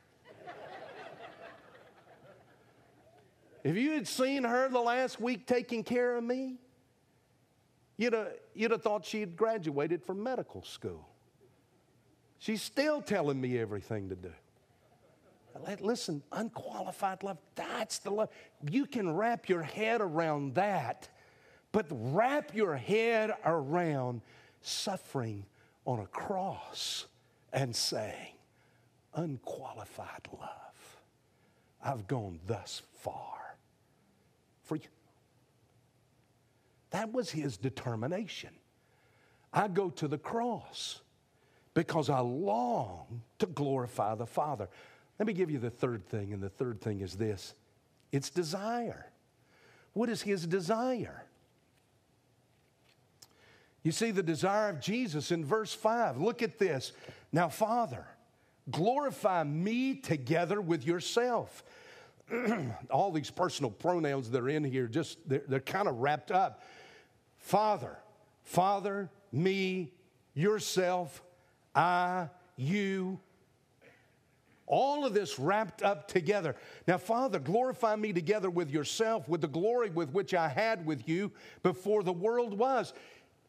if 3.66 3.76
you 3.76 3.92
had 3.92 4.08
seen 4.08 4.46
her 4.46 4.70
the 4.70 4.80
last 4.80 5.20
week 5.20 5.46
taking 5.46 5.84
care 5.84 6.16
of 6.16 6.24
me, 6.24 6.56
You'd 8.02 8.14
have, 8.14 8.30
you'd 8.56 8.72
have 8.72 8.82
thought 8.82 9.06
she 9.06 9.20
had 9.20 9.38
graduated 9.38 10.04
from 10.04 10.24
medical 10.24 10.64
school. 10.64 11.08
She's 12.40 12.64
still 12.64 13.00
telling 13.00 13.40
me 13.40 13.60
everything 13.60 14.10
to 14.10 14.16
do. 14.16 14.32
Listen, 15.80 16.24
unqualified 16.32 17.22
love, 17.22 17.38
that's 17.54 18.00
the 18.00 18.10
love. 18.10 18.30
You 18.72 18.88
can 18.88 19.16
wrap 19.16 19.48
your 19.48 19.62
head 19.62 20.02
around 20.02 20.56
that, 20.56 21.10
but 21.72 21.86
wrap 21.92 22.56
your 22.56 22.76
head 22.76 23.36
around 23.46 24.22
suffering 24.62 25.46
on 25.86 26.00
a 26.00 26.08
cross 26.08 27.06
and 27.54 27.76
saying, 27.76 28.34
unqualified 29.14 30.28
love, 30.40 31.02
I've 31.86 32.08
gone 32.08 32.40
thus 32.48 32.82
far 32.96 33.58
for 34.64 34.78
you. 34.78 34.88
That 36.92 37.12
was 37.12 37.32
his 37.32 37.58
determination. 37.58 38.52
I 39.54 39.68
go 39.68 39.90
to 39.92 40.08
the 40.08 40.18
cross 40.18 41.02
because 41.74 42.10
I 42.10 42.20
long 42.20 43.22
to 43.40 43.46
glorify 43.46 44.16
the 44.16 44.26
Father. 44.26 44.70
Let 45.20 45.28
me 45.28 45.34
give 45.34 45.52
you 45.52 45.60
the 45.60 45.70
third 45.70 46.08
thing, 46.08 46.34
and 46.34 46.42
the 46.42 46.50
third 46.50 46.82
thing 46.82 47.02
is 47.02 47.16
this 47.16 47.56
it's 48.12 48.30
desire. 48.30 49.08
What 49.94 50.10
is 50.10 50.22
his 50.22 50.48
desire? 50.48 51.26
You 53.84 53.92
see 53.92 54.12
the 54.12 54.24
desire 54.24 54.70
of 54.70 54.80
Jesus 54.80 55.32
in 55.32 55.44
verse 55.44 55.74
5. 55.74 56.18
Look 56.18 56.42
at 56.44 56.60
this. 56.60 56.92
Now, 57.32 57.50
Father, 57.50 58.06
glorify 58.70 59.44
me 59.44 59.96
together 59.96 60.62
with 60.62 60.86
yourself. 60.86 61.64
All 62.92 63.12
these 63.12 63.32
personal 63.32 63.72
pronouns 63.72 64.30
that 64.32 64.42
are 64.42 64.50
in 64.50 64.64
here, 64.64 64.88
just 64.88 65.18
they're, 65.28 65.44
they're 65.48 65.60
kind 65.60 65.88
of 65.88 65.98
wrapped 65.98 66.32
up. 66.32 66.64
Father, 67.42 67.98
Father, 68.44 69.10
me, 69.32 69.92
yourself, 70.34 71.22
I, 71.76 72.30
you, 72.56 73.20
all 74.68 75.06
of 75.06 75.14
this 75.14 75.38
wrapped 75.38 75.84
up 75.84 76.08
together. 76.08 76.56
Now, 76.88 76.98
Father, 76.98 77.40
glorify 77.40 77.96
me 77.98 78.14
together 78.14 78.50
with 78.50 78.72
yourself, 78.72 79.28
with 79.28 79.42
the 79.42 79.48
glory 79.48 79.90
with 79.90 80.12
which 80.12 80.34
I 80.34 80.48
had 80.48 80.86
with 80.86 81.10
you 81.10 81.32
before 81.62 82.04
the 82.04 82.14
world 82.14 82.58
was. 82.58 82.94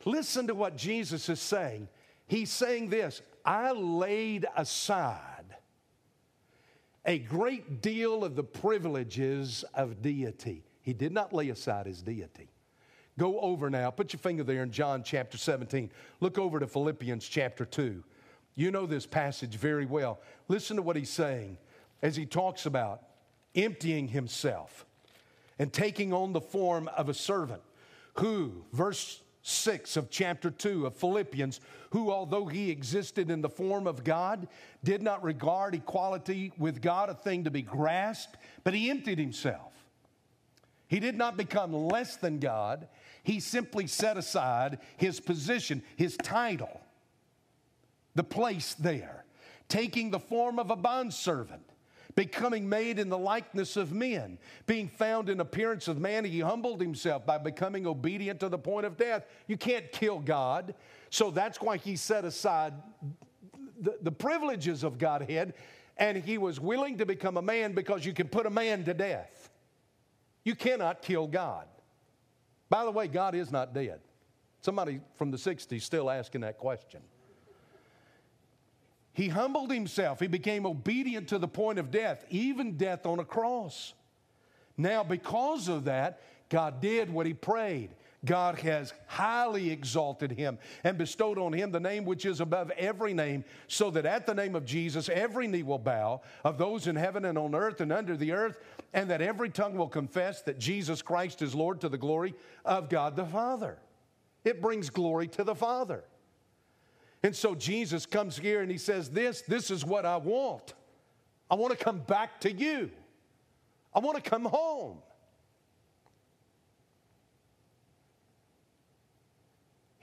Listen 0.05 0.49
to 0.49 0.55
what 0.55 0.77
Jesus 0.77 1.29
is 1.29 1.41
saying. 1.41 1.87
He's 2.27 2.51
saying 2.51 2.89
this 2.89 3.23
I 3.45 3.73
laid 3.73 4.47
aside 4.57 5.57
a 7.05 7.19
great 7.19 7.83
deal 7.83 8.25
of 8.25 8.37
the 8.37 8.45
privileges 8.45 9.65
of 9.75 10.03
deity. 10.03 10.65
He 10.83 10.93
did 10.93 11.13
not 11.13 11.33
lay 11.33 11.51
aside 11.51 11.87
his 11.87 12.03
deity. 12.03 12.52
Go 13.19 13.41
over 13.41 13.69
now. 13.69 13.91
Put 13.91 14.13
your 14.13 14.21
finger 14.21 14.43
there 14.43 14.63
in 14.63 14.71
John 14.71 15.03
chapter 15.03 15.37
17. 15.37 15.91
Look 16.21 16.39
over 16.39 16.59
to 16.59 16.67
Philippians 16.67 17.29
chapter 17.29 17.65
2. 17.65 18.03
You 18.55 18.71
know 18.71 18.87
this 18.87 19.07
passage 19.07 19.57
very 19.57 19.87
well. 19.87 20.21
Listen 20.49 20.77
to 20.77 20.83
what 20.83 20.97
he's 20.97 21.11
saying 21.11 21.59
as 22.03 22.17
he 22.17 22.27
talks 22.27 22.67
about 22.67 23.03
emptying 23.55 24.09
himself 24.09 24.87
and 25.59 25.73
taking 25.73 26.13
on 26.13 26.33
the 26.33 26.41
form 26.41 26.89
of 26.97 27.09
a 27.09 27.15
servant 27.15 27.63
who, 28.15 28.65
verse 28.73 29.23
6 29.43 29.97
of 29.97 30.11
chapter 30.11 30.51
2 30.51 30.87
of 30.87 30.95
Philippians, 30.95 31.61
who, 31.91 32.11
although 32.11 32.47
he 32.47 32.71
existed 32.71 33.31
in 33.31 33.43
the 33.43 33.49
form 33.49 33.87
of 33.87 34.05
God, 34.05 34.49
did 34.85 35.03
not 35.03 35.23
regard 35.23 35.75
equality 35.75 36.53
with 36.59 36.81
God 36.81 37.09
a 37.09 37.15
thing 37.15 37.45
to 37.45 37.51
be 37.51 37.63
grasped, 37.63 38.37
but 38.65 38.75
he 38.75 38.91
emptied 38.91 39.19
himself. 39.19 39.73
He 40.87 41.01
did 41.01 41.17
not 41.17 41.37
become 41.37 41.73
less 41.73 42.17
than 42.17 42.39
God. 42.39 42.87
He 43.23 43.41
simply 43.41 43.87
set 43.87 44.17
aside 44.17 44.79
his 44.97 45.21
position, 45.21 45.83
his 45.97 46.17
title, 46.17 46.81
the 48.15 48.25
place 48.25 48.75
there, 48.75 49.25
taking 49.69 50.11
the 50.11 50.19
form 50.19 50.59
of 50.59 50.71
a 50.71 50.77
bondservant, 50.77 51.63
becoming 52.15 52.69
made 52.69 52.99
in 52.99 53.09
the 53.09 53.19
likeness 53.19 53.77
of 53.77 53.93
men, 53.93 54.39
being 54.67 54.89
found 54.89 55.29
in 55.29 55.41
appearance 55.41 55.89
of 55.89 55.99
man, 55.99 56.25
he 56.25 56.41
humbled 56.41 56.81
himself 56.81 57.25
by 57.25 57.39
becoming 57.39 57.87
obedient 57.87 58.41
to 58.41 58.49
the 58.49 58.59
point 58.59 58.85
of 58.85 58.97
death. 58.97 59.25
You 59.47 59.57
can't 59.57 59.91
kill 59.93 60.19
God. 60.19 60.75
So 61.11 61.31
that's 61.31 61.61
why 61.61 61.77
he 61.77 61.97
set 61.97 62.25
aside 62.25 62.75
the, 63.81 63.97
the 64.03 64.13
privileges 64.13 64.83
of 64.83 64.99
Godhead 64.99 65.55
and 65.97 66.17
he 66.17 66.39
was 66.39 66.59
willing 66.59 66.99
to 66.99 67.07
become 67.07 67.37
a 67.37 67.43
man 67.43 67.73
because 67.73 68.05
you 68.05 68.13
can 68.13 68.29
put 68.29 68.47
a 68.47 68.51
man 68.51 68.85
to 68.85 68.95
death. 68.95 69.51
You 70.45 70.55
cannot 70.55 71.03
kill 71.03 71.27
God. 71.27 71.67
By 72.73 72.87
the 72.87 72.91
way, 72.91 73.07
God 73.07 73.35
is 73.35 73.53
not 73.53 73.75
dead. 73.75 74.01
Somebody 74.63 75.03
from 75.17 75.31
the 75.31 75.37
60s 75.37 75.83
still 75.83 76.09
asking 76.09 76.41
that 76.41 76.57
question. 76.57 77.03
He 79.13 79.29
humbled 79.29 79.71
himself. 79.71 80.21
He 80.21 80.27
became 80.27 80.65
obedient 80.65 81.29
to 81.29 81.39
the 81.39 81.47
point 81.47 81.79
of 81.79 81.91
death, 81.91 82.25
even 82.31 82.79
death 82.79 83.05
on 83.05 83.19
a 83.19 83.27
cross. 83.27 83.93
Now, 84.79 85.05
because 85.05 85.69
of 85.69 85.85
that, 85.85 86.23
God 86.49 86.81
did 86.81 87.13
what 87.13 87.27
he 87.27 87.35
prayed. 87.35 87.91
God 88.25 88.61
has 88.61 88.93
highly 89.07 89.71
exalted 89.71 90.33
him 90.33 90.59
and 90.85 90.97
bestowed 90.97 91.39
on 91.39 91.53
him 91.53 91.73
the 91.73 91.81
name 91.81 92.05
which 92.05 92.25
is 92.25 92.41
above 92.41 92.71
every 92.73 93.13
name, 93.15 93.45
so 93.67 93.91
that 93.91 94.07
at 94.07 94.27
the 94.27 94.35
name 94.35 94.55
of 94.55 94.65
Jesus 94.65 95.09
every 95.09 95.49
knee 95.49 95.65
will 95.65 95.79
bow 95.79 96.21
of 96.45 96.57
those 96.57 96.87
in 96.87 96.95
heaven 96.95 97.25
and 97.25 97.37
on 97.37 97.55
earth 97.55 97.81
and 97.81 97.93
under 97.93 98.17
the 98.17 98.33
earth, 98.33 98.59
and 98.93 99.11
that 99.11 99.21
every 99.21 99.51
tongue 99.51 99.77
will 99.77 99.89
confess 99.89 100.43
that 100.43 100.59
Jesus 100.59 101.03
Christ 101.03 101.43
is 101.43 101.55
Lord 101.55 101.81
to 101.81 101.89
the 101.89 101.99
glory 101.99 102.35
of 102.65 102.89
God 102.89 103.17
the 103.17 103.27
Father. 103.27 103.79
It 104.45 104.61
brings 104.63 104.89
glory 104.91 105.27
to 105.29 105.45
the 105.45 105.55
Father. 105.55 106.05
And 107.25 107.35
so 107.35 107.55
Jesus 107.55 108.07
comes 108.07 108.37
here 108.37 108.63
and 108.63 108.71
he 108.71 108.79
says, 108.79 109.11
This, 109.11 109.43
this 109.43 109.71
is 109.71 109.85
what 109.85 110.05
I 110.05 110.17
want. 110.17 110.75
I 111.51 111.55
want 111.55 111.77
to 111.77 111.85
come 111.85 111.99
back 111.99 112.41
to 112.41 112.53
you. 112.53 112.91
I 113.95 113.99
want 113.99 114.23
to 114.23 114.29
come 114.29 114.45
home. 114.45 114.99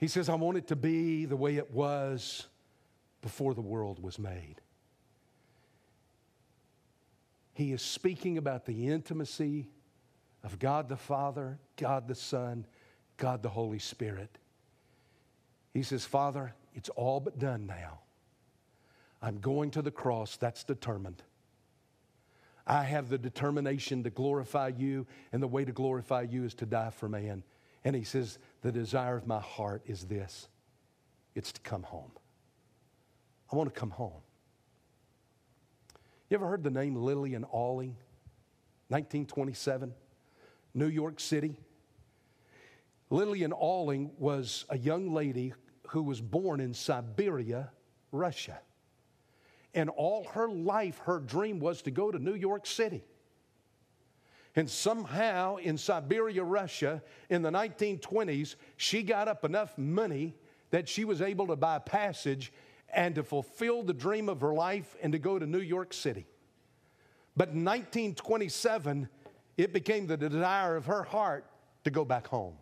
He 0.00 0.08
says, 0.08 0.30
I 0.30 0.34
want 0.34 0.56
it 0.56 0.68
to 0.68 0.76
be 0.76 1.26
the 1.26 1.36
way 1.36 1.56
it 1.58 1.70
was 1.70 2.46
before 3.20 3.52
the 3.52 3.60
world 3.60 4.02
was 4.02 4.18
made. 4.18 4.56
He 7.52 7.72
is 7.72 7.82
speaking 7.82 8.38
about 8.38 8.64
the 8.64 8.88
intimacy 8.88 9.68
of 10.42 10.58
God 10.58 10.88
the 10.88 10.96
Father, 10.96 11.58
God 11.76 12.08
the 12.08 12.14
Son, 12.14 12.64
God 13.18 13.42
the 13.42 13.50
Holy 13.50 13.78
Spirit. 13.78 14.38
He 15.74 15.82
says, 15.82 16.06
Father, 16.06 16.54
it's 16.74 16.88
all 16.88 17.20
but 17.20 17.38
done 17.38 17.66
now. 17.66 18.00
I'm 19.20 19.38
going 19.38 19.70
to 19.72 19.82
the 19.82 19.90
cross. 19.90 20.38
That's 20.38 20.64
determined. 20.64 21.22
I 22.66 22.84
have 22.84 23.10
the 23.10 23.18
determination 23.18 24.02
to 24.04 24.10
glorify 24.10 24.68
you, 24.68 25.06
and 25.30 25.42
the 25.42 25.46
way 25.46 25.66
to 25.66 25.72
glorify 25.72 26.22
you 26.22 26.44
is 26.44 26.54
to 26.54 26.64
die 26.66 26.88
for 26.88 27.06
man. 27.06 27.42
And 27.84 27.94
he 27.94 28.04
says, 28.04 28.38
The 28.62 28.72
desire 28.72 29.16
of 29.16 29.26
my 29.26 29.40
heart 29.40 29.82
is 29.86 30.04
this 30.04 30.48
it's 31.34 31.52
to 31.52 31.60
come 31.60 31.82
home. 31.82 32.12
I 33.52 33.56
want 33.56 33.72
to 33.72 33.78
come 33.78 33.90
home. 33.90 34.22
You 36.28 36.36
ever 36.36 36.46
heard 36.46 36.62
the 36.62 36.70
name 36.70 36.94
Lillian 36.94 37.44
Alling? 37.44 37.96
1927, 38.88 39.94
New 40.74 40.86
York 40.86 41.20
City. 41.20 41.56
Lillian 43.08 43.52
Alling 43.52 44.10
was 44.18 44.64
a 44.68 44.78
young 44.78 45.12
lady 45.12 45.52
who 45.88 46.02
was 46.02 46.20
born 46.20 46.60
in 46.60 46.74
Siberia, 46.74 47.70
Russia. 48.12 48.60
And 49.74 49.90
all 49.90 50.24
her 50.32 50.48
life, 50.48 50.98
her 51.04 51.20
dream 51.20 51.60
was 51.60 51.82
to 51.82 51.90
go 51.90 52.10
to 52.10 52.18
New 52.18 52.34
York 52.34 52.66
City. 52.66 53.04
And 54.56 54.68
somehow 54.68 55.56
in 55.56 55.78
Siberia, 55.78 56.42
Russia, 56.42 57.02
in 57.28 57.42
the 57.42 57.50
1920s, 57.50 58.56
she 58.76 59.02
got 59.02 59.28
up 59.28 59.44
enough 59.44 59.76
money 59.78 60.34
that 60.70 60.88
she 60.88 61.04
was 61.04 61.22
able 61.22 61.46
to 61.48 61.56
buy 61.56 61.78
passage 61.78 62.52
and 62.92 63.14
to 63.14 63.22
fulfill 63.22 63.82
the 63.82 63.92
dream 63.92 64.28
of 64.28 64.40
her 64.40 64.52
life 64.52 64.96
and 65.02 65.12
to 65.12 65.18
go 65.18 65.38
to 65.38 65.46
New 65.46 65.60
York 65.60 65.92
City. 65.92 66.26
But 67.36 67.50
in 67.50 67.64
1927, 67.64 69.08
it 69.56 69.72
became 69.72 70.06
the 70.06 70.16
desire 70.16 70.76
of 70.76 70.86
her 70.86 71.04
heart 71.04 71.46
to 71.84 71.90
go 71.90 72.04
back 72.04 72.26
home. 72.26 72.54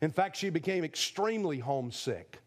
In 0.00 0.10
fact, 0.10 0.36
she 0.36 0.50
became 0.50 0.84
extremely 0.84 1.60
homesick. 1.60 2.40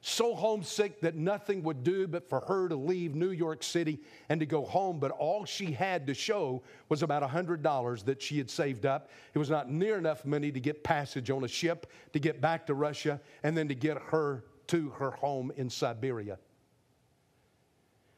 So 0.00 0.34
homesick 0.34 1.00
that 1.00 1.16
nothing 1.16 1.62
would 1.64 1.82
do 1.82 2.06
but 2.06 2.28
for 2.28 2.40
her 2.40 2.68
to 2.68 2.76
leave 2.76 3.16
New 3.16 3.30
York 3.30 3.64
City 3.64 4.00
and 4.28 4.38
to 4.38 4.46
go 4.46 4.64
home. 4.64 5.00
But 5.00 5.10
all 5.10 5.44
she 5.44 5.72
had 5.72 6.06
to 6.06 6.14
show 6.14 6.62
was 6.88 7.02
about 7.02 7.28
$100 7.28 8.04
that 8.04 8.22
she 8.22 8.38
had 8.38 8.48
saved 8.48 8.86
up. 8.86 9.10
It 9.34 9.38
was 9.38 9.50
not 9.50 9.70
near 9.70 9.98
enough 9.98 10.24
money 10.24 10.52
to 10.52 10.60
get 10.60 10.84
passage 10.84 11.30
on 11.30 11.42
a 11.42 11.48
ship, 11.48 11.90
to 12.12 12.20
get 12.20 12.40
back 12.40 12.66
to 12.68 12.74
Russia, 12.74 13.20
and 13.42 13.56
then 13.56 13.66
to 13.68 13.74
get 13.74 13.98
her 13.98 14.44
to 14.68 14.90
her 14.90 15.10
home 15.10 15.50
in 15.56 15.68
Siberia. 15.68 16.38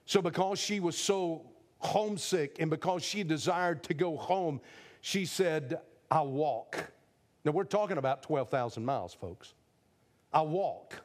So, 0.05 0.21
because 0.21 0.59
she 0.59 0.81
was 0.81 0.99
so 0.99 1.47
homesick 1.79 2.57
and 2.59 2.69
because 2.69 3.03
she 3.03 3.23
desired 3.23 3.85
to 3.85 3.95
go 3.95 4.17
home, 4.17 4.61
she 5.01 5.25
said, 5.25 5.81
I'll 6.11 6.29
walk. 6.29 6.93
Now, 7.45 7.53
we're 7.53 7.65
talking 7.65 7.97
about 7.97 8.23
12,000 8.23 8.85
miles, 8.85 9.15
folks. 9.15 9.55
I'll 10.33 10.49
walk. 10.49 11.01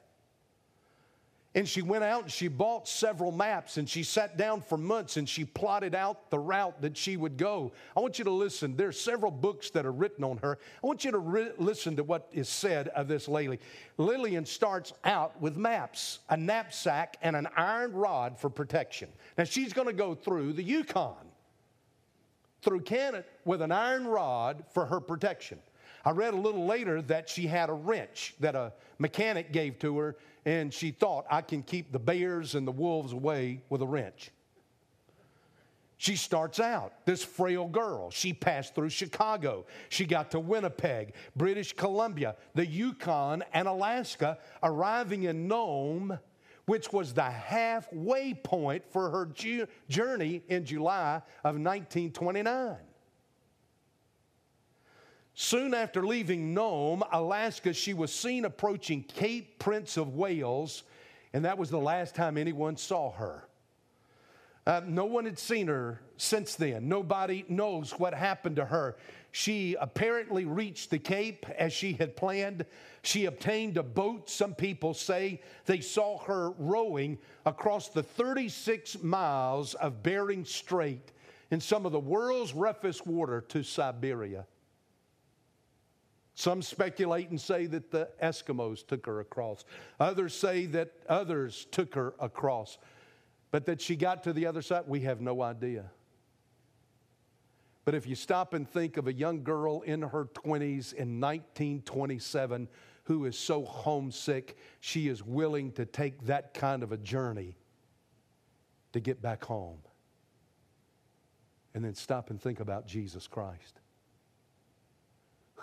And 1.56 1.66
she 1.68 1.82
went 1.82 2.04
out 2.04 2.24
and 2.24 2.32
she 2.32 2.50
bought 2.50 2.86
several 2.86 3.32
maps 3.32 3.78
and 3.78 3.90
she 3.90 4.04
sat 4.04 4.36
down 4.36 4.60
for 4.60 4.78
months 4.78 5.16
and 5.16 5.28
she 5.28 5.46
plotted 5.46 5.96
out 5.96 6.30
the 6.30 6.38
route 6.38 6.82
that 6.82 6.98
she 6.98 7.16
would 7.16 7.38
go. 7.38 7.72
I 7.96 8.02
want 8.02 8.20
you 8.20 8.26
to 8.26 8.32
listen. 8.32 8.76
There 8.76 8.90
are 8.90 8.92
several 8.92 9.32
books 9.32 9.70
that 9.70 9.86
are 9.86 9.92
written 9.94 10.26
on 10.26 10.38
her. 10.40 10.60
I 10.84 10.86
want 10.88 11.06
you 11.06 11.12
to 11.12 11.18
re- 11.18 11.52
listen 11.58 11.96
to 11.96 12.04
what 12.04 12.28
is 12.34 12.50
said 12.50 12.90
of 12.90 13.08
this 13.08 13.30
lady. 13.30 13.60
Lillian 13.98 14.46
starts 14.46 14.92
out 15.06 15.40
with 15.42 15.56
maps, 15.56 16.20
a 16.30 16.36
knapsack, 16.36 17.16
and 17.22 17.38
an 17.38 17.48
iron 17.56 17.94
rod 17.94 18.38
for 18.38 18.50
protection. 18.50 19.08
Now 19.38 19.46
she's 19.46 19.72
going 19.72 19.88
to 19.88 19.94
go 19.94 20.14
through 20.14 20.54
the 20.54 20.64
Yukon, 20.64 21.16
through 22.64 22.82
Canada, 22.82 23.24
with 23.46 23.62
an 23.62 23.72
iron 23.72 24.06
rod 24.06 24.66
for 24.74 24.86
her 24.86 25.00
protection. 25.00 25.60
I 26.04 26.12
read 26.12 26.34
a 26.34 26.38
little 26.38 26.66
later 26.66 27.02
that 27.04 27.30
she 27.30 27.48
had 27.48 27.70
a 27.70 27.74
wrench 27.74 28.36
that 28.42 28.56
a 28.56 28.74
mechanic 29.00 29.52
gave 29.54 29.80
to 29.80 29.98
her 29.98 30.16
and 30.46 30.74
she 30.74 30.92
thought, 30.92 31.26
I 31.30 31.42
can 31.42 31.64
keep 31.64 31.92
the 31.92 32.00
bears 32.00 32.56
and 32.56 32.68
the 32.68 32.72
wolves 32.72 33.14
away 33.14 33.62
with 33.70 33.82
a 33.82 33.88
wrench. 33.88 34.32
She 35.98 36.16
starts 36.16 36.60
out, 36.60 37.06
this 37.06 37.24
frail 37.24 37.68
girl. 37.68 38.12
She 38.12 38.34
passed 38.34 38.76
through 38.76 38.90
Chicago. 38.90 39.66
She 39.90 40.06
got 40.06 40.32
to 40.32 40.40
Winnipeg, 40.40 41.14
British 41.36 41.74
Columbia, 41.74 42.36
the 42.54 42.66
Yukon, 42.66 43.44
and 43.54 43.68
Alaska, 43.68 44.38
arriving 44.62 45.24
in 45.24 45.48
Nome, 45.48 46.20
which 46.66 46.92
was 46.92 47.14
the 47.14 47.24
halfway 47.24 48.34
point 48.34 48.84
for 48.92 49.10
her 49.10 49.30
journey 49.88 50.44
in 50.50 50.66
July 50.66 51.22
of 51.44 51.56
1929. 51.56 52.76
Soon 55.38 55.74
after 55.74 56.06
leaving 56.06 56.54
Nome, 56.54 57.04
Alaska, 57.12 57.74
she 57.74 57.94
was 57.94 58.14
seen 58.14 58.46
approaching 58.46 59.04
Cape 59.04 59.60
Prince 59.60 59.98
of 59.98 60.16
Wales, 60.16 60.84
and 61.34 61.44
that 61.44 61.58
was 61.58 61.70
the 61.70 61.78
last 61.78 62.16
time 62.16 62.38
anyone 62.38 62.78
saw 62.78 63.12
her. 63.12 63.46
Uh, 64.66 64.82
no 64.88 65.04
one 65.04 65.26
had 65.26 65.38
seen 65.38 65.68
her 65.68 66.00
since 66.16 66.56
then. 66.56 66.88
Nobody 66.88 67.44
knows 67.50 67.92
what 68.00 68.14
happened 68.14 68.56
to 68.56 68.66
her. 68.66 68.96
She 69.34 69.76
apparently 69.80 70.46
reached 70.46 70.90
the 70.90 70.98
Cape 70.98 71.46
as 71.58 71.74
she 71.74 71.92
had 71.94 72.16
planned. 72.16 72.66
She 73.04 73.26
obtained 73.26 73.76
a 73.76 73.84
boat. 73.84 74.30
Some 74.30 74.56
people 74.56 74.94
say 74.94 75.42
they 75.66 75.82
saw 75.82 76.18
her 76.20 76.52
rowing 76.52 77.18
across 77.46 77.90
the 77.90 78.02
36 78.02 79.04
miles 79.04 79.74
of 79.76 80.02
Bering 80.02 80.46
Strait 80.46 81.12
in 81.52 81.60
some 81.60 81.86
of 81.86 81.92
the 81.92 82.00
world's 82.00 82.54
roughest 82.54 83.06
water 83.06 83.42
to 83.50 83.62
Siberia. 83.62 84.46
Some 86.36 86.62
speculate 86.62 87.30
and 87.30 87.40
say 87.40 87.66
that 87.68 87.92
the 87.92 88.10
Eskimos 88.22 88.86
took 88.86 89.06
her 89.06 89.22
across. 89.22 89.64
Others 90.02 90.34
say 90.34 90.66
that 90.68 90.92
others 91.08 91.66
took 91.72 91.96
her 91.96 92.14
across. 92.20 92.78
But 93.52 93.66
that 93.68 93.80
she 93.80 93.96
got 93.96 94.24
to 94.24 94.34
the 94.34 94.46
other 94.46 94.62
side, 94.62 94.84
we 94.86 95.00
have 95.02 95.22
no 95.22 95.42
idea. 95.42 95.86
But 97.86 97.96
if 97.96 98.06
you 98.06 98.16
stop 98.16 98.54
and 98.54 98.70
think 98.70 98.98
of 98.98 99.08
a 99.08 99.14
young 99.14 99.44
girl 99.44 99.82
in 99.82 100.02
her 100.02 100.26
20s 100.26 100.92
in 100.94 101.22
1927 101.22 102.68
who 103.06 103.26
is 103.26 103.38
so 103.38 103.64
homesick, 103.64 104.58
she 104.82 105.08
is 105.08 105.24
willing 105.24 105.72
to 105.74 105.86
take 105.86 106.26
that 106.26 106.54
kind 106.54 106.84
of 106.84 106.92
a 106.92 106.98
journey 106.98 107.56
to 108.92 109.00
get 109.00 109.22
back 109.22 109.46
home. 109.46 109.78
And 111.74 111.86
then 111.86 111.96
stop 111.96 112.30
and 112.30 112.42
think 112.42 112.60
about 112.60 112.88
Jesus 112.88 113.26
Christ 113.26 113.80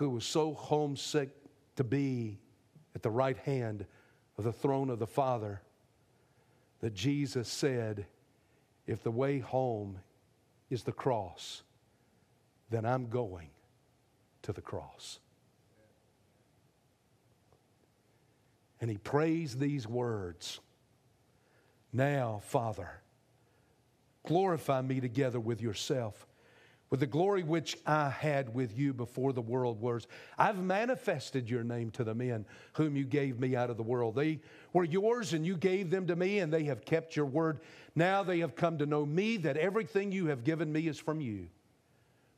who 0.02 0.10
was 0.10 0.24
so 0.24 0.52
homesick 0.52 1.30
to 1.76 1.84
be 1.84 2.36
at 2.96 3.04
the 3.04 3.10
right 3.10 3.36
hand 3.38 3.86
of 4.36 4.42
the 4.42 4.52
throne 4.52 4.90
of 4.90 4.98
the 4.98 5.06
Father 5.06 5.62
that 6.80 6.92
Jesus 6.92 7.48
said, 7.48 8.06
If 8.84 9.04
the 9.04 9.12
way 9.12 9.38
home 9.38 10.00
is 10.70 10.82
the 10.82 10.90
cross, 10.90 11.62
then 12.68 12.84
I'm 12.84 13.10
going 13.10 13.50
to 14.42 14.52
the 14.52 14.60
cross. 14.60 15.20
And 18.80 18.90
he 18.90 18.96
prays 18.96 19.56
these 19.56 19.86
words 19.86 20.58
Now, 21.92 22.40
Father, 22.46 22.90
glorify 24.26 24.82
me 24.82 24.98
together 24.98 25.38
with 25.38 25.62
yourself 25.62 26.26
with 26.92 27.00
the 27.00 27.06
glory 27.06 27.42
which 27.42 27.78
I 27.86 28.10
had 28.10 28.54
with 28.54 28.76
you 28.76 28.92
before 28.92 29.32
the 29.32 29.40
world 29.40 29.80
was. 29.80 30.06
I've 30.36 30.62
manifested 30.62 31.48
your 31.48 31.64
name 31.64 31.90
to 31.92 32.04
the 32.04 32.14
men 32.14 32.44
whom 32.74 32.96
you 32.96 33.04
gave 33.04 33.40
me 33.40 33.56
out 33.56 33.70
of 33.70 33.78
the 33.78 33.82
world. 33.82 34.14
They 34.14 34.40
were 34.74 34.84
yours 34.84 35.32
and 35.32 35.46
you 35.46 35.56
gave 35.56 35.88
them 35.88 36.06
to 36.08 36.16
me, 36.16 36.40
and 36.40 36.52
they 36.52 36.64
have 36.64 36.84
kept 36.84 37.16
your 37.16 37.24
word. 37.24 37.60
Now 37.94 38.22
they 38.22 38.40
have 38.40 38.54
come 38.56 38.76
to 38.76 38.84
know 38.84 39.06
me 39.06 39.38
that 39.38 39.56
everything 39.56 40.12
you 40.12 40.26
have 40.26 40.44
given 40.44 40.70
me 40.70 40.86
is 40.86 40.98
from 40.98 41.22
you. 41.22 41.48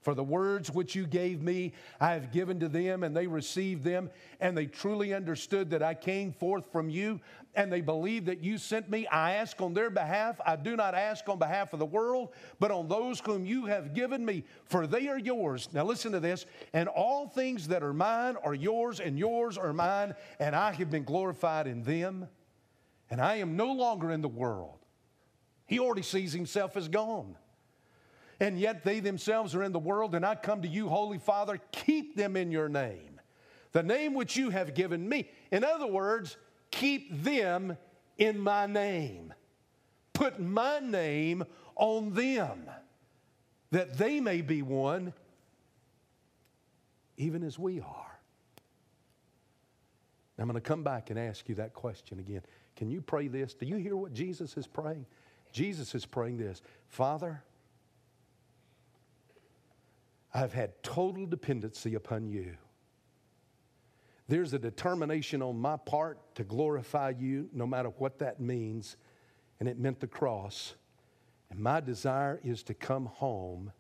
For 0.05 0.15
the 0.15 0.23
words 0.23 0.71
which 0.71 0.95
you 0.95 1.07
gave 1.07 1.41
me, 1.41 1.73
I 1.99 2.13
have 2.13 2.31
given 2.31 2.61
to 2.61 2.69
them, 2.69 3.05
and 3.05 3.17
they 3.17 3.27
received 3.27 3.83
them, 3.83 4.11
and 4.39 4.55
they 4.55 4.67
truly 4.67 5.15
understood 5.15 5.71
that 5.71 5.83
I 5.83 5.95
came 5.95 6.31
forth 6.31 6.71
from 6.71 6.91
you, 6.91 7.21
and 7.55 7.73
they 7.73 7.81
believe 7.81 8.27
that 8.27 8.45
you 8.45 8.59
sent 8.59 8.91
me. 8.91 9.07
I 9.07 9.33
ask 9.33 9.63
on 9.63 9.73
their 9.73 9.89
behalf. 9.89 10.39
I 10.45 10.57
do 10.57 10.77
not 10.77 10.95
ask 10.95 11.27
on 11.27 11.39
behalf 11.39 11.73
of 11.73 11.79
the 11.79 11.87
world, 11.87 12.35
but 12.61 12.71
on 12.71 12.87
those 12.87 13.19
whom 13.21 13.47
you 13.47 13.65
have 13.65 13.95
given 13.95 14.23
me, 14.23 14.45
for 14.67 14.87
they 14.87 15.09
are 15.09 15.19
yours. 15.19 15.71
Now 15.73 15.85
listen 15.85 16.13
to 16.13 16.21
this. 16.21 16.45
And 16.75 16.87
all 16.87 17.27
things 17.27 17.69
that 17.69 17.83
are 17.83 17.95
mine 17.95 18.37
are 18.45 18.55
yours, 18.55 19.01
and 19.01 19.19
yours 19.19 19.57
are 19.57 19.73
mine, 19.73 20.15
and 20.39 20.55
I 20.55 20.73
have 20.73 20.91
been 20.91 21.05
glorified 21.05 21.67
in 21.67 21.83
them, 21.83 22.29
and 23.09 23.23
I 23.23 23.37
am 23.37 23.57
no 23.57 23.73
longer 23.73 24.11
in 24.11 24.21
the 24.21 24.29
world. 24.29 24.81
He 25.65 25.79
already 25.79 26.03
sees 26.03 26.35
himself 26.35 26.77
as 26.77 26.89
gone 26.89 27.37
and 28.41 28.59
yet 28.59 28.85
they 28.85 29.01
themselves 29.01 29.55
are 29.55 29.63
in 29.63 29.73
the 29.73 29.79
world, 29.79 30.15
and 30.15 30.25
I 30.25 30.35
come 30.35 30.63
to 30.63 30.69
you, 30.69 30.89
Holy 30.89 31.19
Father, 31.19 31.61
keep 31.73 32.17
them 32.17 32.37
in 32.37 32.51
your 32.51 32.69
name, 32.69 33.21
the 33.73 33.83
name 33.83 34.15
which 34.15 34.37
you 34.37 34.51
have 34.51 34.75
given 34.75 35.09
me. 35.09 35.29
In 35.51 35.65
other 35.65 35.87
words, 35.87 36.37
keep 36.71 37.23
them 37.23 37.77
in 38.19 38.39
my 38.39 38.67
name. 38.67 39.33
Put 40.13 40.41
my 40.41 40.79
name 40.79 41.45
on 41.77 42.13
them, 42.15 42.71
that 43.71 43.99
they 43.99 44.21
may 44.21 44.43
be 44.43 44.63
one, 44.63 45.13
even 47.17 47.43
as 47.43 47.59
we 47.59 47.81
are. 47.81 48.05
I'm 50.39 50.47
going 50.47 50.55
to 50.55 50.61
come 50.61 50.83
back 50.83 51.11
and 51.11 51.19
ask 51.19 51.49
you 51.49 51.55
that 51.57 51.75
question 51.75 52.19
again. 52.19 52.43
Can 52.77 52.91
you 52.91 53.01
pray 53.01 53.29
this? 53.29 53.55
Do 53.55 53.67
you 53.67 53.77
hear 53.77 53.97
what 53.97 54.13
Jesus 54.13 54.57
is 54.57 54.67
praying? 54.67 55.07
Jesus 55.53 55.95
is 55.95 56.05
praying 56.05 56.39
this 56.39 56.61
Father, 56.89 57.43
I've 60.35 60.53
had 60.53 60.83
total 60.83 61.27
dependency 61.27 61.95
upon 61.95 62.27
you. 62.29 62.57
There's 64.27 64.53
a 64.53 64.59
determination 64.59 65.43
on 65.43 65.59
my 65.59 65.77
part 65.77 66.19
to 66.35 66.45
glorify 66.45 67.13
you, 67.19 67.49
no 67.53 67.67
matter 67.67 67.91
what 67.91 68.19
that 68.19 68.41
means, 68.41 68.97
and 69.61 69.69
it 69.69 69.79
meant 69.79 70.01
the 70.01 70.07
cross. 70.09 70.75
And 71.51 71.61
my 71.61 71.81
desire 71.81 72.41
is 72.43 72.63
to 72.65 72.75
come 72.75 73.07
home. 73.07 73.71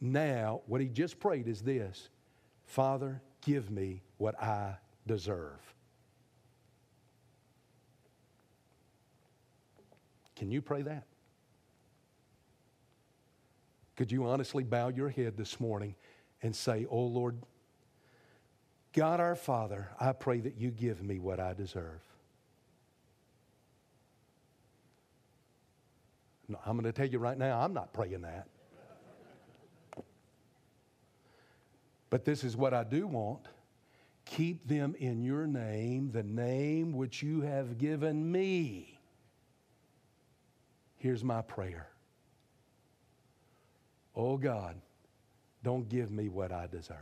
Now, 0.00 0.62
what 0.66 0.80
he 0.80 0.88
just 0.88 1.20
prayed 1.20 1.46
is 1.46 1.62
this 1.62 2.08
Father, 2.64 3.22
give 3.42 3.70
me 3.70 4.02
what 4.18 4.40
I 4.42 4.78
deserve. 5.06 5.60
Can 10.34 10.50
you 10.50 10.60
pray 10.60 10.82
that? 10.82 11.04
Could 13.96 14.10
you 14.10 14.26
honestly 14.26 14.64
bow 14.64 14.88
your 14.88 15.08
head 15.08 15.36
this 15.36 15.60
morning 15.60 15.94
and 16.42 16.54
say, 16.54 16.86
Oh 16.90 17.04
Lord, 17.04 17.36
God 18.92 19.20
our 19.20 19.34
Father, 19.34 19.88
I 20.00 20.12
pray 20.12 20.40
that 20.40 20.56
you 20.56 20.70
give 20.70 21.02
me 21.02 21.18
what 21.18 21.40
I 21.40 21.52
deserve. 21.52 22.00
No, 26.48 26.58
I'm 26.64 26.72
going 26.72 26.84
to 26.84 26.92
tell 26.92 27.06
you 27.06 27.18
right 27.18 27.38
now, 27.38 27.60
I'm 27.60 27.72
not 27.72 27.92
praying 27.92 28.22
that. 28.22 28.48
But 32.10 32.24
this 32.24 32.44
is 32.44 32.56
what 32.56 32.74
I 32.74 32.84
do 32.84 33.06
want. 33.06 33.46
Keep 34.24 34.68
them 34.68 34.94
in 34.98 35.24
your 35.24 35.46
name, 35.46 36.10
the 36.12 36.22
name 36.22 36.92
which 36.92 37.22
you 37.22 37.40
have 37.40 37.78
given 37.78 38.30
me. 38.30 39.00
Here's 40.96 41.24
my 41.24 41.42
prayer. 41.42 41.88
Oh 44.16 44.36
God, 44.36 44.76
don't 45.62 45.88
give 45.88 46.10
me 46.10 46.28
what 46.28 46.52
I 46.52 46.66
deserve. 46.66 46.98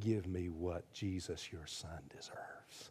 Give 0.00 0.26
me 0.26 0.48
what 0.48 0.90
Jesus, 0.92 1.50
your 1.52 1.66
son, 1.66 2.00
deserves. 2.10 2.90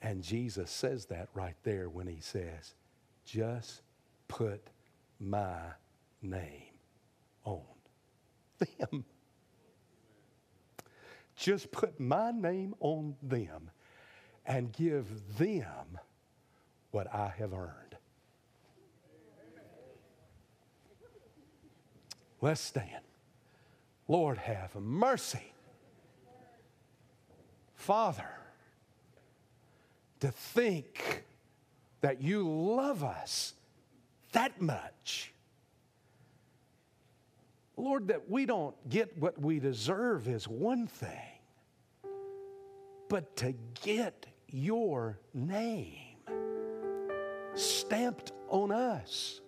And 0.00 0.22
Jesus 0.22 0.70
says 0.70 1.06
that 1.06 1.28
right 1.34 1.56
there 1.62 1.88
when 1.88 2.06
he 2.06 2.20
says, 2.20 2.74
just 3.24 3.82
put 4.28 4.68
my 5.20 5.58
name 6.20 6.74
on 7.44 7.62
them. 8.58 9.04
Just 11.36 11.72
put 11.72 11.98
my 11.98 12.30
name 12.30 12.74
on 12.80 13.16
them 13.22 13.70
and 14.46 14.72
give 14.72 15.06
them 15.38 15.98
what 16.90 17.12
I 17.12 17.32
have 17.38 17.52
earned. 17.54 17.91
Let's 22.42 22.60
stand. 22.60 23.04
Lord, 24.08 24.36
have 24.36 24.74
mercy. 24.74 25.52
Father, 27.76 28.28
to 30.20 30.32
think 30.32 31.24
that 32.00 32.20
you 32.20 32.48
love 32.48 33.04
us 33.04 33.54
that 34.32 34.60
much. 34.60 35.32
Lord, 37.76 38.08
that 38.08 38.28
we 38.28 38.44
don't 38.44 38.74
get 38.90 39.16
what 39.16 39.40
we 39.40 39.60
deserve 39.60 40.28
is 40.28 40.48
one 40.48 40.88
thing, 40.88 41.38
but 43.08 43.36
to 43.36 43.54
get 43.82 44.26
your 44.48 45.18
name 45.32 46.16
stamped 47.54 48.32
on 48.48 48.72
us 48.72 49.41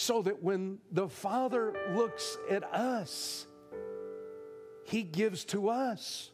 so 0.00 0.22
that 0.22 0.42
when 0.42 0.78
the 0.92 1.06
Father 1.06 1.74
looks 1.94 2.38
at 2.48 2.64
us, 2.64 3.46
He 4.82 5.02
gives 5.02 5.44
to 5.44 5.68
us 5.68 6.30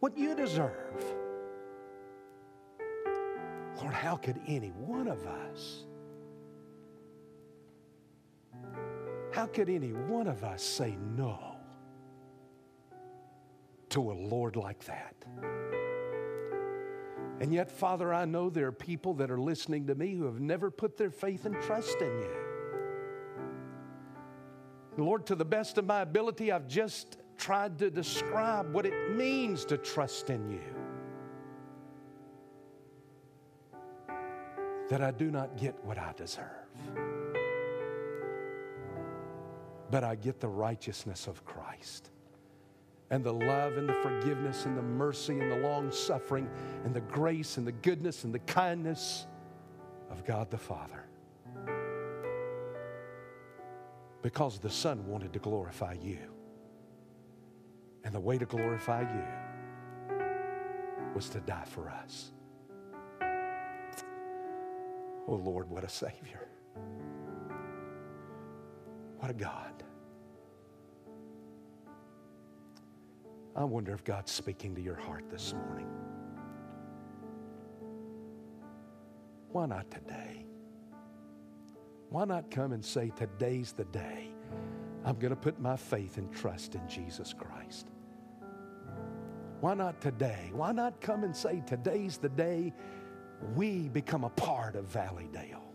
what 0.00 0.18
you 0.18 0.34
deserve. 0.34 1.04
Lord, 3.76 3.94
how 3.94 4.16
could 4.16 4.40
any 4.48 4.70
one 4.70 5.06
of 5.06 5.24
us, 5.24 5.84
how 9.32 9.46
could 9.46 9.68
any 9.68 9.92
one 9.92 10.26
of 10.26 10.42
us 10.42 10.64
say 10.64 10.96
no 11.16 11.58
to 13.90 14.10
a 14.10 14.14
Lord 14.14 14.56
like 14.56 14.84
that? 14.86 15.14
And 17.40 17.52
yet, 17.52 17.70
Father, 17.70 18.14
I 18.14 18.24
know 18.24 18.48
there 18.48 18.66
are 18.66 18.72
people 18.72 19.14
that 19.14 19.30
are 19.30 19.38
listening 19.38 19.86
to 19.88 19.94
me 19.94 20.14
who 20.14 20.24
have 20.24 20.40
never 20.40 20.70
put 20.70 20.96
their 20.96 21.10
faith 21.10 21.44
and 21.44 21.54
trust 21.62 22.00
in 22.00 22.18
you. 22.18 22.30
Lord, 24.96 25.26
to 25.26 25.34
the 25.34 25.44
best 25.44 25.76
of 25.76 25.84
my 25.84 26.00
ability, 26.00 26.50
I've 26.50 26.66
just 26.66 27.18
tried 27.36 27.78
to 27.80 27.90
describe 27.90 28.72
what 28.72 28.86
it 28.86 29.14
means 29.14 29.66
to 29.66 29.76
trust 29.76 30.30
in 30.30 30.50
you. 30.50 30.62
That 34.88 35.02
I 35.02 35.10
do 35.10 35.30
not 35.30 35.58
get 35.58 35.74
what 35.84 35.98
I 35.98 36.14
deserve, 36.16 36.46
but 39.90 40.04
I 40.04 40.14
get 40.14 40.40
the 40.40 40.48
righteousness 40.48 41.26
of 41.26 41.44
Christ 41.44 42.10
and 43.10 43.22
the 43.22 43.32
love 43.32 43.76
and 43.76 43.88
the 43.88 43.94
forgiveness 43.94 44.64
and 44.66 44.76
the 44.76 44.82
mercy 44.82 45.38
and 45.38 45.50
the 45.50 45.58
long 45.58 45.92
suffering 45.92 46.48
and 46.84 46.94
the 46.94 47.00
grace 47.00 47.56
and 47.56 47.66
the 47.66 47.72
goodness 47.72 48.24
and 48.24 48.34
the 48.34 48.40
kindness 48.40 49.26
of 50.10 50.24
God 50.24 50.50
the 50.50 50.58
Father. 50.58 51.04
Because 54.22 54.58
the 54.58 54.70
Son 54.70 55.06
wanted 55.06 55.32
to 55.32 55.38
glorify 55.38 55.94
you. 56.02 56.18
And 58.02 58.14
the 58.14 58.20
way 58.20 58.38
to 58.38 58.44
glorify 58.44 59.02
you 59.02 60.16
was 61.14 61.28
to 61.30 61.40
die 61.40 61.64
for 61.64 61.90
us. 61.90 62.32
Oh 65.28 65.34
Lord, 65.34 65.68
what 65.68 65.82
a 65.82 65.88
Savior. 65.88 66.48
What 69.18 69.30
a 69.30 69.34
God. 69.34 69.82
I 73.56 73.64
wonder 73.64 73.94
if 73.94 74.04
God's 74.04 74.32
speaking 74.32 74.74
to 74.74 74.82
your 74.82 74.96
heart 74.96 75.30
this 75.30 75.54
morning. 75.54 75.88
Why 79.50 79.64
not 79.64 79.90
today? 79.90 80.44
Why 82.10 82.26
not 82.26 82.50
come 82.50 82.72
and 82.72 82.84
say, 82.84 83.10
Today's 83.16 83.72
the 83.72 83.86
day 83.86 84.28
I'm 85.06 85.18
going 85.18 85.30
to 85.30 85.40
put 85.40 85.58
my 85.58 85.76
faith 85.76 86.18
and 86.18 86.30
trust 86.30 86.74
in 86.74 86.86
Jesus 86.86 87.32
Christ? 87.32 87.88
Why 89.60 89.72
not 89.72 90.02
today? 90.02 90.50
Why 90.52 90.72
not 90.72 91.00
come 91.00 91.24
and 91.24 91.34
say, 91.34 91.62
Today's 91.66 92.18
the 92.18 92.28
day 92.28 92.74
we 93.54 93.88
become 93.88 94.24
a 94.24 94.30
part 94.30 94.76
of 94.76 94.84
Valleydale? 94.84 95.65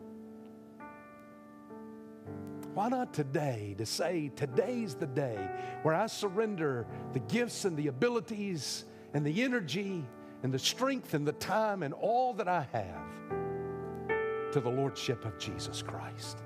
Why 2.74 2.88
not 2.88 3.13
today 3.13 3.76
to 3.78 3.86
say, 3.86 4.32
today's 4.36 4.95
the 4.95 5.07
day 5.07 5.38
where 5.84 5.93
I 5.93 6.07
surrender 6.07 6.88
the 7.11 7.19
gifts 7.19 7.65
and 7.65 7.76
the 7.76 7.88
abilities 7.88 8.86
and 9.13 9.26
the 9.26 9.43
energy 9.43 10.05
and 10.43 10.53
the 10.53 10.59
strength 10.59 11.13
and 11.13 11.28
the 11.28 11.34
time 11.34 11.84
and 11.84 11.93
all 11.93 12.34
that 12.36 12.47
I 12.47 12.65
have 12.72 14.53
to 14.53 14.61
the 14.61 14.69
Lordship 14.69 15.26
of 15.26 15.38
Jesus 15.38 15.82
Christ? 15.82 16.39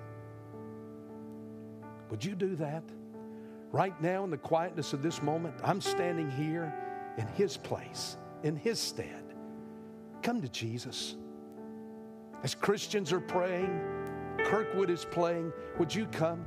Would 2.09 2.25
you 2.25 2.35
do 2.35 2.55
that? 2.55 2.83
Right 3.71 3.99
now, 4.01 4.23
in 4.23 4.29
the 4.29 4.37
quietness 4.37 4.93
of 4.93 5.03
this 5.03 5.21
moment, 5.21 5.55
I'm 5.63 5.81
standing 5.81 6.31
here 6.31 6.73
in 7.17 7.27
His 7.27 7.57
place, 7.57 8.17
in 8.43 8.55
His 8.55 8.79
stead. 8.79 9.23
Come 10.23 10.41
to 10.41 10.49
Jesus. 10.49 11.17
As 12.43 12.55
Christians 12.55 13.11
are 13.11 13.19
praying, 13.19 13.81
Kirkwood 14.45 14.91
is 14.91 15.05
playing, 15.05 15.51
would 15.79 15.93
you 15.93 16.05
come? 16.05 16.45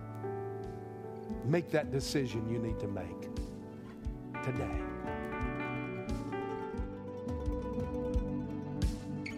Make 1.44 1.70
that 1.72 1.90
decision 1.90 2.49
you 2.49 2.59
need 2.59 2.78
to 2.78 2.86
make 2.86 3.28
today. 4.44 4.70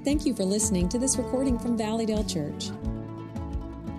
Thank 0.04 0.26
you 0.26 0.34
for 0.34 0.44
listening 0.44 0.88
to 0.90 0.98
this 0.98 1.16
recording 1.16 1.58
from 1.58 1.76
Valleydale 1.76 2.24
Church. 2.24 2.70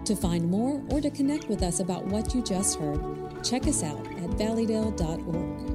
To 0.05 0.15
find 0.15 0.49
more 0.49 0.81
or 0.89 1.01
to 1.01 1.09
connect 1.09 1.47
with 1.47 1.63
us 1.63 1.79
about 1.79 2.05
what 2.05 2.35
you 2.35 2.43
just 2.43 2.79
heard, 2.79 2.99
check 3.43 3.67
us 3.67 3.83
out 3.83 4.05
at 4.07 4.29
valleydale.org. 4.31 5.70